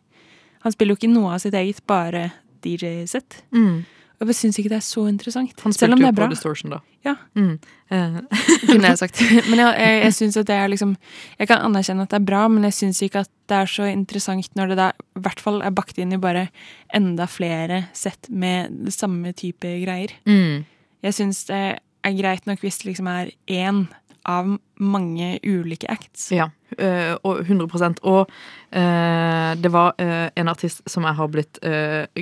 Han 0.65 0.73
spiller 0.73 0.95
jo 0.95 1.01
ikke 1.03 1.11
noe 1.13 1.35
av 1.35 1.43
sitt 1.43 1.57
eget, 1.59 1.83
bare 1.85 2.31
DJ-sett. 2.65 3.43
Mm. 3.53 3.83
Og 4.19 4.31
jeg 4.33 4.35
syns 4.35 4.59
ikke 4.59 4.71
det 4.73 4.79
er 4.81 4.87
så 4.87 5.05
interessant. 5.07 5.53
Han 5.63 5.73
Selv 5.73 5.93
spilte 5.93 5.95
om 5.95 6.01
det 6.01 6.07
jo 6.07 6.11
er 6.11 6.17
på 6.17 6.21
bra. 6.21 6.29
Distortion, 6.33 6.73
da. 6.75 6.79
Ja. 7.07 7.15
Mm. 7.39 7.59
Eh, 7.95 8.17
kunne 8.71 8.91
jeg 8.91 8.99
sagt. 8.99 9.21
Men 9.51 9.63
jeg, 9.63 9.75
jeg, 9.79 10.01
jeg 10.03 10.15
synes 10.17 10.39
at 10.41 10.49
det 10.49 10.57
er 10.57 10.73
liksom 10.73 10.97
Jeg 11.39 11.49
kan 11.49 11.63
anerkjenne 11.63 12.03
at 12.03 12.11
det 12.11 12.19
er 12.19 12.27
bra, 12.27 12.49
men 12.49 12.67
jeg 12.67 12.75
syns 12.75 13.03
ikke 13.03 13.23
at 13.23 13.31
det 13.49 13.61
er 13.61 13.71
så 13.71 13.87
interessant 13.89 14.51
når 14.59 14.73
det 14.73 14.79
da 14.81 14.89
i 14.91 15.23
hvert 15.23 15.41
fall 15.41 15.63
er 15.63 15.71
bakt 15.75 15.99
inn 16.03 16.13
i 16.13 16.19
bare 16.21 16.49
enda 16.95 17.29
flere 17.31 17.85
sett 17.97 18.29
med 18.29 18.91
samme 18.93 19.33
type 19.33 19.71
greier. 19.85 20.13
mm. 20.27 20.67
Jeg 21.07 21.15
syns 21.15 21.45
det 21.47 21.79
er 21.79 22.15
greit 22.19 22.47
nok 22.49 22.63
hvis 22.65 22.81
det 22.81 22.89
liksom 22.91 23.07
er 23.07 23.31
én 23.47 23.85
av 24.29 24.59
mange 24.79 25.39
ulike 25.49 25.89
acts. 25.91 26.27
Ja, 26.37 26.49
øh, 26.79 27.15
og 27.25 27.41
100% 27.47 27.99
Og 28.03 28.29
øh, 28.77 29.55
det 29.63 29.73
var 29.73 29.95
øh, 29.99 30.29
en 30.37 30.49
artist 30.53 30.83
som 30.87 31.03
jeg 31.09 31.15
har 31.17 31.27
blitt 31.33 31.59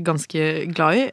ganske 0.07 0.45
glad 0.75 0.97
i, 1.01 1.05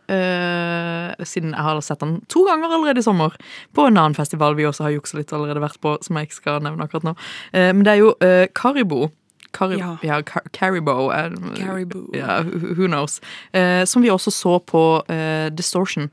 siden 1.26 1.52
jeg 1.56 1.64
har 1.66 1.82
sett 1.82 2.02
han 2.06 2.20
to 2.30 2.46
ganger 2.48 2.70
allerede 2.78 3.00
i 3.00 3.06
sommer. 3.06 3.34
På 3.74 3.88
en 3.90 3.98
annen 3.98 4.16
festival 4.16 4.56
vi 4.58 4.66
også 4.70 4.84
har 4.88 4.96
juksa 4.96 5.18
litt 5.20 5.34
allerede 5.34 5.62
vært 5.64 5.80
på, 5.84 5.98
som 6.06 6.18
jeg 6.20 6.30
ikke 6.30 6.40
skal 6.42 6.64
nevne 6.66 6.86
akkurat 6.86 7.04
nå. 7.10 7.16
Eh, 7.54 7.72
men 7.74 7.84
det 7.86 7.96
er 7.96 8.02
jo 8.04 8.14
Karibo. 8.54 8.54
Caribou. 8.54 9.10
Cari 9.54 9.78
Ja. 9.78 9.98
ja, 10.04 10.22
Car 10.22 10.42
Caribou. 10.54 11.10
er- 11.14 11.36
Caribou. 11.56 12.08
Ja, 12.16 12.42
who 12.44 12.88
knows. 12.88 13.20
Eh, 13.54 13.86
som 13.86 14.02
vi 14.02 14.10
også 14.10 14.32
så 14.32 14.58
på 14.66 15.04
eh, 15.10 15.50
Distortion. 15.54 16.10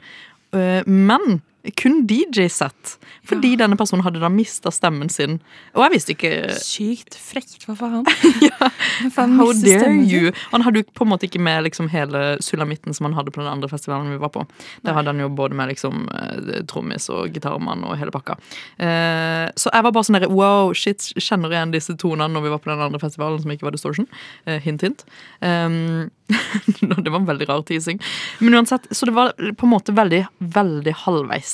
Eh, 0.53 0.83
men 0.87 1.41
kun 1.77 2.07
DJ-sett. 2.07 2.99
Fordi 3.29 3.53
denne 3.61 3.77
personen 3.77 4.03
hadde 4.05 4.21
da 4.23 4.31
mista 4.33 4.73
stemmen 4.73 5.11
sin. 5.13 5.39
Og 5.75 5.85
jeg 5.85 5.93
visste 5.95 6.15
ikke 6.15 6.33
Sykt 6.61 7.17
frekt, 7.21 7.67
hva 7.67 7.77
faen? 7.79 8.07
ja, 8.49 8.71
faen 9.13 9.37
How 9.39 9.53
dare 9.53 9.93
you? 9.99 10.31
Og? 10.31 10.41
Han 10.55 10.65
hadde 10.67 10.83
jo 10.83 10.89
på 10.97 11.07
en 11.07 11.13
måte 11.13 11.29
ikke 11.29 11.43
med 11.43 11.67
liksom 11.69 11.91
hele 11.93 12.39
sulamitten 12.45 12.97
som 12.97 13.09
han 13.09 13.17
hadde 13.19 13.35
på 13.35 13.43
den 13.43 13.51
andre 13.51 13.71
festivalen 13.71 14.11
vi 14.15 14.21
var 14.23 14.33
på. 14.35 14.47
Der 14.87 14.97
hadde 14.97 15.13
han 15.13 15.21
jo 15.23 15.29
både 15.29 15.59
med 15.59 15.73
liksom 15.75 16.09
eh, 16.17 16.63
trommis 16.71 17.11
og 17.13 17.35
gitarmann 17.35 17.85
og 17.87 17.99
hele 18.01 18.15
pakka. 18.15 18.39
Eh, 18.81 19.47
så 19.61 19.75
jeg 19.75 19.87
var 19.87 19.95
bare 19.95 20.09
sånn 20.09 20.21
der 20.21 20.31
wow, 20.33 20.73
shit, 20.77 21.13
kjenner 21.21 21.53
igjen 21.53 21.75
disse 21.77 21.97
tonene 22.01 22.33
når 22.33 22.47
vi 22.47 22.55
var 22.55 22.65
på 22.65 22.73
den 22.73 22.87
andre 22.89 23.03
festivalen 23.03 23.43
som 23.43 23.53
ikke 23.53 23.69
var 23.69 23.77
Distortion. 23.77 24.09
Eh, 24.47 24.61
hint, 24.65 24.87
hint. 24.87 25.05
Um, 25.45 26.09
det 26.81 27.11
var 27.11 27.21
en 27.21 27.29
veldig 27.29 27.49
rar 27.49 27.63
teasing. 27.67 28.01
Men 28.39 28.55
uansett, 28.61 28.87
så 28.91 29.07
det 29.07 29.15
var 29.17 29.35
på 29.37 29.67
en 29.67 29.73
måte 29.73 29.95
veldig, 29.97 30.25
veldig 30.39 30.95
halvveis. 31.05 31.50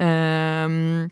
Um, 0.00 1.10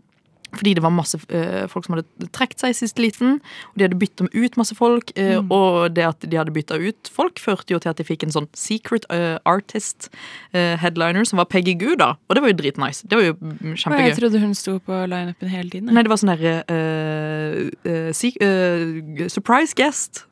fordi 0.52 0.74
det 0.76 0.82
var 0.84 0.92
masse 0.92 1.16
uh, 1.32 1.62
folk 1.72 1.86
som 1.86 1.94
hadde 1.96 2.26
trukket 2.36 2.60
seg 2.60 2.74
i 2.74 2.76
siste 2.76 3.00
liten, 3.00 3.38
og 3.70 3.78
de 3.80 3.86
hadde 3.86 3.96
bytta 3.96 4.26
ut 4.34 4.58
masse 4.60 4.74
folk. 4.76 5.08
eh, 5.16 5.38
Og 5.48 5.94
det 5.96 6.04
at 6.04 6.26
de 6.28 6.36
hadde 6.36 6.52
bytta 6.52 6.76
ut 6.76 7.08
folk, 7.08 7.40
førte 7.40 7.72
jo 7.72 7.78
til 7.80 7.88
at 7.88 7.96
de 7.96 8.04
fikk 8.04 8.26
en 8.26 8.34
sånn 8.34 8.48
secret 8.52 9.06
uh, 9.08 9.38
artist 9.48 10.10
eh, 10.52 10.76
headliner, 10.82 11.24
som 11.24 11.40
var 11.40 11.48
Peggy 11.48 11.72
Goo, 11.80 11.96
da. 11.96 12.10
Og 12.28 12.36
det 12.36 12.42
var 12.44 12.52
jo 12.52 12.58
dritnice. 12.60 13.00
Det 13.08 13.16
var 13.16 13.24
jo 13.30 13.32
kjempegøy. 13.40 13.96
Og 13.96 14.04
jeg 14.10 14.18
trodde 14.20 14.42
hun 14.44 14.52
sto 14.60 14.76
på 14.84 15.00
lineupen 15.08 15.48
hele 15.54 15.72
tiden. 15.72 15.88
Nei, 15.88 16.04
det 16.04 16.12
var 16.12 16.20
sånn 16.20 16.34
derre 16.36 18.12
se- 18.12 19.28
Surprise 19.32 19.72
guest. 19.78 20.26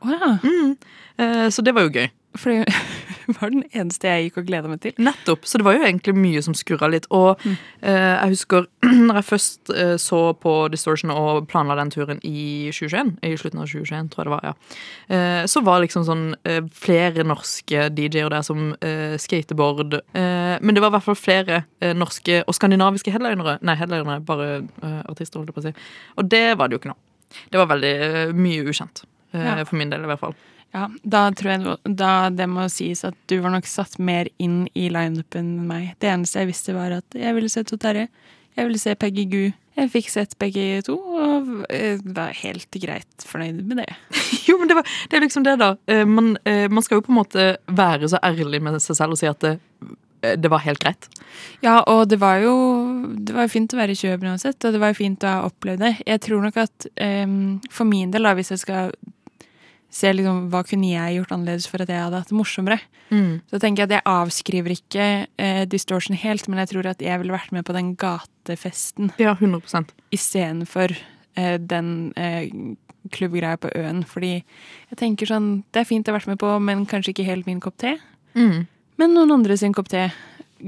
Å 0.00 0.08
ja. 0.16 0.32
Eh, 1.20 1.46
så 1.52 1.60
det 1.64 1.76
var 1.76 1.84
jo 1.84 1.92
gøy. 2.00 2.08
Fordi 2.36 2.64
var 3.40 3.50
den 3.50 3.64
eneste 3.72 4.08
jeg 4.08 4.26
gikk 4.30 4.38
og 4.42 4.46
gleda 4.48 4.68
meg 4.70 4.80
til. 4.84 4.92
Nettopp. 4.98 5.44
Så 5.48 5.58
det 5.58 5.64
var 5.66 5.74
jo 5.76 5.84
egentlig 5.86 6.14
mye 6.16 6.42
som 6.42 6.54
skurra 6.54 6.88
litt. 6.92 7.06
Og 7.10 7.40
Mm. 7.46 7.56
eh, 7.82 8.14
jeg 8.22 8.32
husker 8.36 8.66
når 9.06 9.14
jeg 9.20 9.26
først 9.28 9.70
eh, 9.74 9.96
så 10.00 10.20
på 10.40 10.54
Distortion 10.72 11.10
og 11.14 11.46
planla 11.50 11.76
den 11.78 11.90
turen 11.90 12.20
i 12.24 12.70
2021, 12.72 13.16
i 13.26 13.34
slutten 13.36 13.60
av 13.62 13.66
2021, 13.70 14.10
tror 14.14 14.22
jeg 14.22 14.28
det 14.30 14.34
var, 14.36 14.44
ja. 14.44 14.54
Eh, 15.16 15.44
så 15.46 15.62
var 15.66 15.80
liksom 15.84 16.04
sånn 16.08 16.24
eh, 16.46 16.60
flere 16.72 17.24
norske 17.26 17.88
DJ-er 17.96 18.30
der 18.32 18.42
som 18.46 18.72
eh, 18.80 19.16
skateboard. 19.20 19.98
Eh, 20.14 20.56
men 20.62 20.74
det 20.74 20.82
var 20.84 20.92
i 20.92 20.96
hvert 20.98 21.06
fall 21.10 21.18
flere 21.20 21.62
norske 21.96 22.40
og 22.46 22.54
skandinaviske 22.56 23.12
headlinere. 23.14 23.58
Nei, 23.66 23.74
headlinere, 23.78 24.20
bare 24.26 24.62
artister, 25.08 25.38
holdt 25.40 25.50
jeg 25.52 25.56
på 25.56 25.62
å 25.62 25.66
si. 25.68 25.74
Og 26.16 26.28
det 26.32 26.44
var 26.58 26.68
det 26.68 26.76
jo 26.76 26.80
ikke 26.82 26.90
nå. 26.92 26.96
Det 27.52 27.58
var 27.60 27.68
veldig 27.74 27.92
mye 28.38 28.64
ukjent. 28.70 29.04
eh, 29.34 29.42
Ja. 29.44 29.64
For 29.64 29.76
min 29.76 29.90
del, 29.90 30.04
i 30.06 30.10
hvert 30.10 30.20
fall. 30.22 30.34
Ja, 30.76 30.90
da 31.08 31.26
tror 31.32 31.54
jeg 31.54 31.76
da 31.96 32.12
det 32.28 32.46
må 32.52 32.66
sies 32.72 33.00
at 33.08 33.16
du 33.30 33.38
var 33.40 33.54
nok 33.54 33.68
satt 33.70 33.96
mer 34.02 34.28
inn 34.42 34.66
i 34.76 34.90
lineupen 34.92 35.54
enn 35.56 35.68
meg. 35.70 35.94
Det 36.04 36.10
eneste 36.12 36.42
jeg 36.42 36.50
visste, 36.50 36.74
var 36.76 36.98
at 36.98 37.16
jeg 37.16 37.36
ville 37.36 37.48
se 37.52 37.62
To 37.64 37.78
Terje. 37.80 38.10
Jeg 38.56 38.68
ville 38.68 38.80
se 38.80 38.92
Peggy 38.96 39.24
Goo. 39.30 39.52
Jeg 39.76 39.90
fikk 39.92 40.06
sett 40.08 40.32
begge 40.40 40.80
to, 40.86 40.94
og 40.96 41.48
eh, 41.68 42.00
var 42.16 42.32
helt 42.38 42.78
greit 42.80 43.24
fornøyd 43.28 43.60
med 43.68 43.82
det. 43.82 43.90
Jo, 44.48 44.56
men 44.60 44.70
det, 44.70 44.76
var, 44.78 44.88
det 45.10 45.18
er 45.18 45.24
liksom 45.24 45.44
det, 45.44 45.56
da. 45.60 45.74
Eh, 45.90 46.04
Man, 46.08 46.36
eh, 46.48 46.64
man 46.72 46.84
skal 46.84 47.00
jo 47.00 47.04
på 47.08 47.12
en 47.12 47.18
måte 47.18 47.46
være 47.68 48.08
så 48.08 48.20
ærlig 48.24 48.62
med 48.64 48.78
seg 48.80 48.96
selv 48.96 49.16
og 49.16 49.20
si 49.20 49.28
at 49.28 49.42
det, 49.44 49.58
det 50.40 50.50
var 50.52 50.64
helt 50.64 50.80
greit. 50.80 51.08
Ja, 51.64 51.82
og 51.92 52.06
det 52.08 52.20
var 52.22 52.40
jo 52.40 52.54
det 53.20 53.36
var 53.36 53.52
fint 53.52 53.74
å 53.74 53.80
være 53.80 53.92
i 53.92 54.00
København 54.00 54.38
uansett, 54.38 54.56
og 54.64 54.72
det 54.72 54.80
var 54.80 54.94
jo 54.94 55.00
fint 55.02 55.26
å 55.28 55.34
ha 55.34 55.50
opplevd 55.50 55.84
det. 55.84 55.92
Jeg 56.08 56.24
tror 56.24 56.46
nok 56.46 56.56
at 56.64 56.88
um, 57.28 57.36
for 57.70 57.88
min 57.88 58.14
del, 58.14 58.24
da, 58.24 58.32
hvis 58.38 58.54
jeg 58.54 58.64
skal 58.64 58.96
se 59.96 60.12
liksom, 60.12 60.46
hva 60.52 60.60
kunne 60.68 60.90
jeg 60.92 61.16
gjort 61.18 61.32
annerledes 61.34 61.66
for 61.72 61.82
at 61.84 61.90
jeg 61.92 62.02
hadde 62.04 62.20
hatt 62.20 62.32
det 62.32 62.36
morsommere, 62.38 62.78
så 63.06 63.60
tenker 63.62 63.84
jeg 63.84 63.88
at 63.88 63.94
jeg 63.96 64.04
avskriver 64.10 64.72
ikke 64.74 65.04
eh, 65.38 65.60
Distortion 65.70 66.16
helt, 66.18 66.48
men 66.50 66.58
jeg 66.58 66.72
tror 66.72 66.88
at 66.90 67.04
jeg 67.04 67.20
ville 67.22 67.34
vært 67.36 67.52
med 67.54 67.64
på 67.68 67.76
den 67.76 67.92
gatefesten 68.00 69.12
Ja, 69.22 69.36
100% 69.38 69.92
istedenfor 70.16 70.94
eh, 71.38 71.56
den 71.62 71.92
eh, 72.18 72.50
klubbgreia 73.14 73.56
på 73.62 73.70
Øen. 73.78 74.02
Fordi 74.10 74.32
jeg 74.40 74.98
tenker 74.98 75.30
sånn 75.30 75.62
Det 75.70 75.84
er 75.84 75.88
fint 75.88 76.08
å 76.08 76.12
ha 76.12 76.18
vært 76.18 76.32
med 76.32 76.40
på, 76.42 76.50
men 76.58 76.86
kanskje 76.90 77.14
ikke 77.14 77.28
helt 77.28 77.46
min 77.46 77.62
kopp 77.62 77.78
te. 77.78 77.96
mm. 78.34 78.66
Men 78.96 79.12
noen 79.12 79.34
andre 79.34 79.58
sin 79.60 79.74
kopp 79.76 79.90
te. 79.92 80.06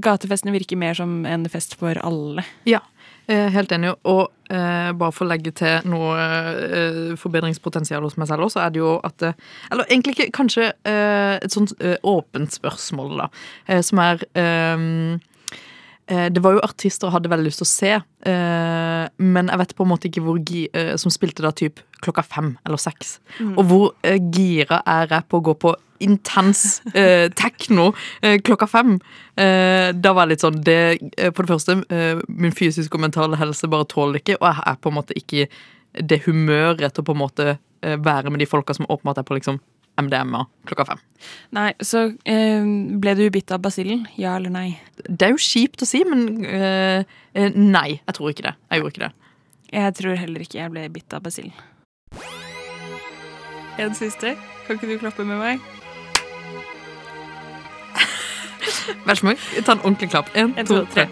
Gatefestene 0.05 0.53
virker 0.53 0.77
mer 0.77 0.93
som 0.95 1.23
en 1.25 1.47
fest 1.49 1.75
for 1.81 1.97
alle. 2.05 2.43
Ja, 2.69 2.83
helt 3.29 3.73
enig. 3.73 3.93
Og 4.09 4.31
eh, 4.51 4.91
bare 4.97 5.13
for 5.13 5.27
å 5.27 5.29
legge 5.29 5.53
til 5.57 5.89
noe 5.91 6.17
eh, 6.19 7.01
forbedringspotensial 7.21 8.05
hos 8.07 8.17
meg 8.21 8.31
selv 8.31 8.47
også, 8.49 8.59
så 8.59 8.65
er 8.65 8.75
det 8.75 8.83
jo 8.83 8.95
at 9.05 9.27
eh, 9.27 9.37
Eller 9.73 9.89
egentlig 9.89 10.17
ikke 10.17 10.31
kanskje 10.41 10.71
eh, 10.89 11.37
et 11.37 11.53
sånt 11.53 11.75
eh, 11.81 11.99
åpent 12.03 12.53
spørsmål, 12.57 13.17
da, 13.25 13.29
eh, 13.69 13.83
som 13.85 14.01
er 14.05 14.25
eh, 14.33 14.49
eh, 14.69 15.19
det 16.09 16.41
var 16.41 16.57
jo 16.57 16.63
artister 16.65 17.09
jeg 17.09 17.17
hadde 17.19 17.31
veldig 17.33 17.49
lyst 17.51 17.61
til 17.61 17.67
å 17.67 17.71
se, 17.71 17.91
eh, 18.31 19.05
men 19.21 19.51
jeg 19.53 19.61
vet 19.61 19.75
på 19.77 19.85
en 19.85 19.91
måte 19.91 20.09
ikke 20.09 20.23
hvor 20.25 20.39
eh, 20.41 20.95
Som 20.97 21.13
spilte 21.13 21.45
da 21.45 21.53
typ 21.53 21.83
klokka 22.01 22.23
fem 22.25 22.57
eller 22.67 22.81
seks. 22.81 23.19
Og 23.57 23.63
hvor 23.69 23.87
eh, 24.07 24.17
gira 24.33 24.81
er 24.87 25.09
jeg 25.11 25.29
på 25.29 25.41
å 25.41 25.47
gå 25.51 25.55
på 25.67 25.75
intens 26.05 26.81
eh, 26.95 27.29
tekno 27.35 27.91
eh, 28.23 28.39
klokka 28.41 28.69
fem? 28.71 28.99
Eh, 29.37 29.91
da 29.95 30.15
var 30.15 30.27
jeg 30.27 30.35
litt 30.35 30.45
sånn 30.47 30.61
det, 30.65 30.81
eh, 31.19 31.33
For 31.35 31.45
det 31.45 31.55
første, 31.55 31.81
eh, 31.95 32.23
min 32.29 32.55
fysiske 32.55 32.95
og 32.95 33.05
mentale 33.05 33.39
helse 33.41 33.71
bare 33.71 33.89
tåler 33.91 34.23
ikke, 34.23 34.39
og 34.41 34.49
jeg 34.51 34.65
er 34.67 34.79
på 34.83 34.93
en 34.93 34.99
måte 35.01 35.19
ikke 35.19 35.49
det 35.99 36.23
humøret 36.27 36.95
til 36.95 37.03
å 37.03 37.09
på 37.09 37.17
en 37.17 37.23
måte 37.25 37.49
eh, 37.57 37.99
være 37.99 38.31
med 38.31 38.43
de 38.43 38.49
folka 38.49 38.77
som 38.77 38.89
åpenbart 38.89 39.23
er 39.23 39.29
på 39.29 39.39
liksom 39.39 39.61
MDMA 39.99 40.45
klokka 40.69 40.87
fem. 40.93 41.01
Nei, 41.57 41.71
så 41.83 42.05
eh, 42.29 42.69
ble 43.03 43.15
du 43.19 43.25
bitt 43.35 43.51
av 43.55 43.63
basillen? 43.65 44.07
Ja 44.21 44.37
eller 44.39 44.53
nei? 44.55 44.69
Det 45.05 45.29
er 45.29 45.35
jo 45.35 45.43
kjipt 45.43 45.83
å 45.83 45.89
si, 45.89 46.05
men 46.07 46.45
eh, 46.47 47.03
eh, 47.35 47.57
nei. 47.57 47.99
Jeg 47.99 48.19
tror 48.19 48.35
ikke 48.35 48.47
det. 48.51 48.55
Jeg 48.71 48.83
gjorde 48.83 48.95
ikke 48.95 49.07
det. 49.09 49.33
Jeg 49.79 49.97
tror 49.99 50.21
heller 50.23 50.45
ikke 50.45 50.61
jeg 50.63 50.73
ble 50.73 50.87
bitt 50.95 51.19
av 51.19 51.25
basillen. 51.27 51.57
En 53.79 53.95
siste. 53.95 54.35
Kan 54.67 54.79
ikke 54.79 54.91
du 54.91 54.99
klappe 55.01 55.27
med 55.27 55.39
meg? 55.41 55.67
Vær 59.05 59.17
så 59.17 59.23
snill, 59.23 59.41
ta 59.65 59.77
en 59.77 59.83
ordentlig 59.85 60.11
klapp. 60.13 60.31
En, 60.35 60.55
En, 60.57 60.67
to, 60.67 60.81
to, 60.81 60.87
tre. 60.95 61.07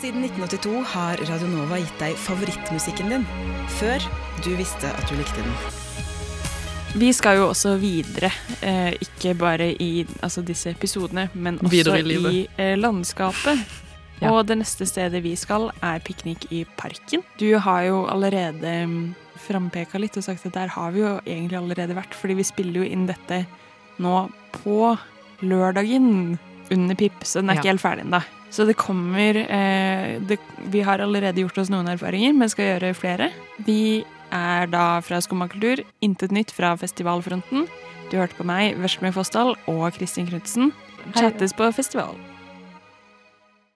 Siden 0.00 0.24
1982 0.24 0.80
har 0.94 1.20
Radio 1.28 1.50
Nova 1.52 1.80
gitt 1.80 2.00
deg 2.00 2.16
favorittmusikken 2.16 3.12
din, 3.12 3.28
før 3.80 4.08
du 4.44 4.54
visste 4.56 4.88
at 4.88 5.12
du 5.12 5.18
likte 5.20 5.44
den. 5.44 5.79
Vi 6.94 7.12
skal 7.14 7.36
jo 7.38 7.44
også 7.52 7.76
videre, 7.78 8.32
eh, 8.66 8.92
ikke 8.98 9.34
bare 9.38 9.68
i 9.82 10.04
altså 10.22 10.42
disse 10.42 10.72
episodene, 10.74 11.28
men 11.34 11.58
også 11.62 11.94
i 12.00 12.16
i, 12.32 12.48
eh, 12.58 12.76
landskapet. 12.78 13.58
Ja. 14.20 14.32
Og 14.32 14.46
det 14.46 14.58
neste 14.58 14.84
stedet 14.86 15.22
vi 15.22 15.36
skal, 15.36 15.70
er 15.82 16.00
piknik 16.00 16.48
i 16.52 16.64
parken. 16.76 17.22
Du 17.38 17.56
har 17.58 17.82
jo 17.86 18.06
allerede 18.06 18.86
mm, 18.86 19.14
frampeka 19.46 19.98
litt 19.98 20.16
og 20.16 20.24
sagt 20.24 20.44
at 20.46 20.52
der 20.52 20.66
har 20.68 20.90
vi 20.92 21.00
jo 21.00 21.20
egentlig 21.24 21.56
allerede 21.56 21.96
vært, 21.96 22.12
fordi 22.12 22.34
vi 22.34 22.42
spiller 22.44 22.82
jo 22.82 22.90
inn 22.90 23.06
dette 23.06 23.46
nå 23.98 24.28
på 24.52 24.98
lørdagen 25.42 26.38
under 26.70 26.94
PIP, 26.94 27.22
så 27.24 27.40
den 27.40 27.50
er 27.50 27.54
Ja. 27.54 27.60
ikke 27.60 27.72
helt 27.72 27.80
ferdig 27.86 28.04
ennå. 28.04 28.22
Så 28.50 28.66
det 28.66 28.76
kommer 28.76 29.36
eh, 29.36 30.18
det, 30.20 30.38
Vi 30.70 30.80
har 30.82 30.98
allerede 30.98 31.40
gjort 31.40 31.58
oss 31.58 31.70
noen 31.70 31.86
erfaringer, 31.88 32.34
men 32.34 32.48
skal 32.48 32.64
gjøre 32.80 32.94
flere. 32.94 33.30
Vi 33.64 34.04
er 34.32 34.70
da 34.70 35.00
fra 35.04 35.20
Skummakultur. 35.24 35.84
Intet 36.04 36.34
nytt 36.34 36.54
fra 36.54 36.72
festivalfronten. 36.80 37.68
Du 38.10 38.18
hørte 38.18 38.38
på 38.38 38.46
meg, 38.46 38.78
Veslemøy 38.80 39.14
Fossdal 39.14 39.54
og 39.70 39.86
Kristin 39.98 40.30
Knutsen. 40.30 40.74
Chattes 41.16 41.54
på 41.56 41.70
festival. 41.74 42.29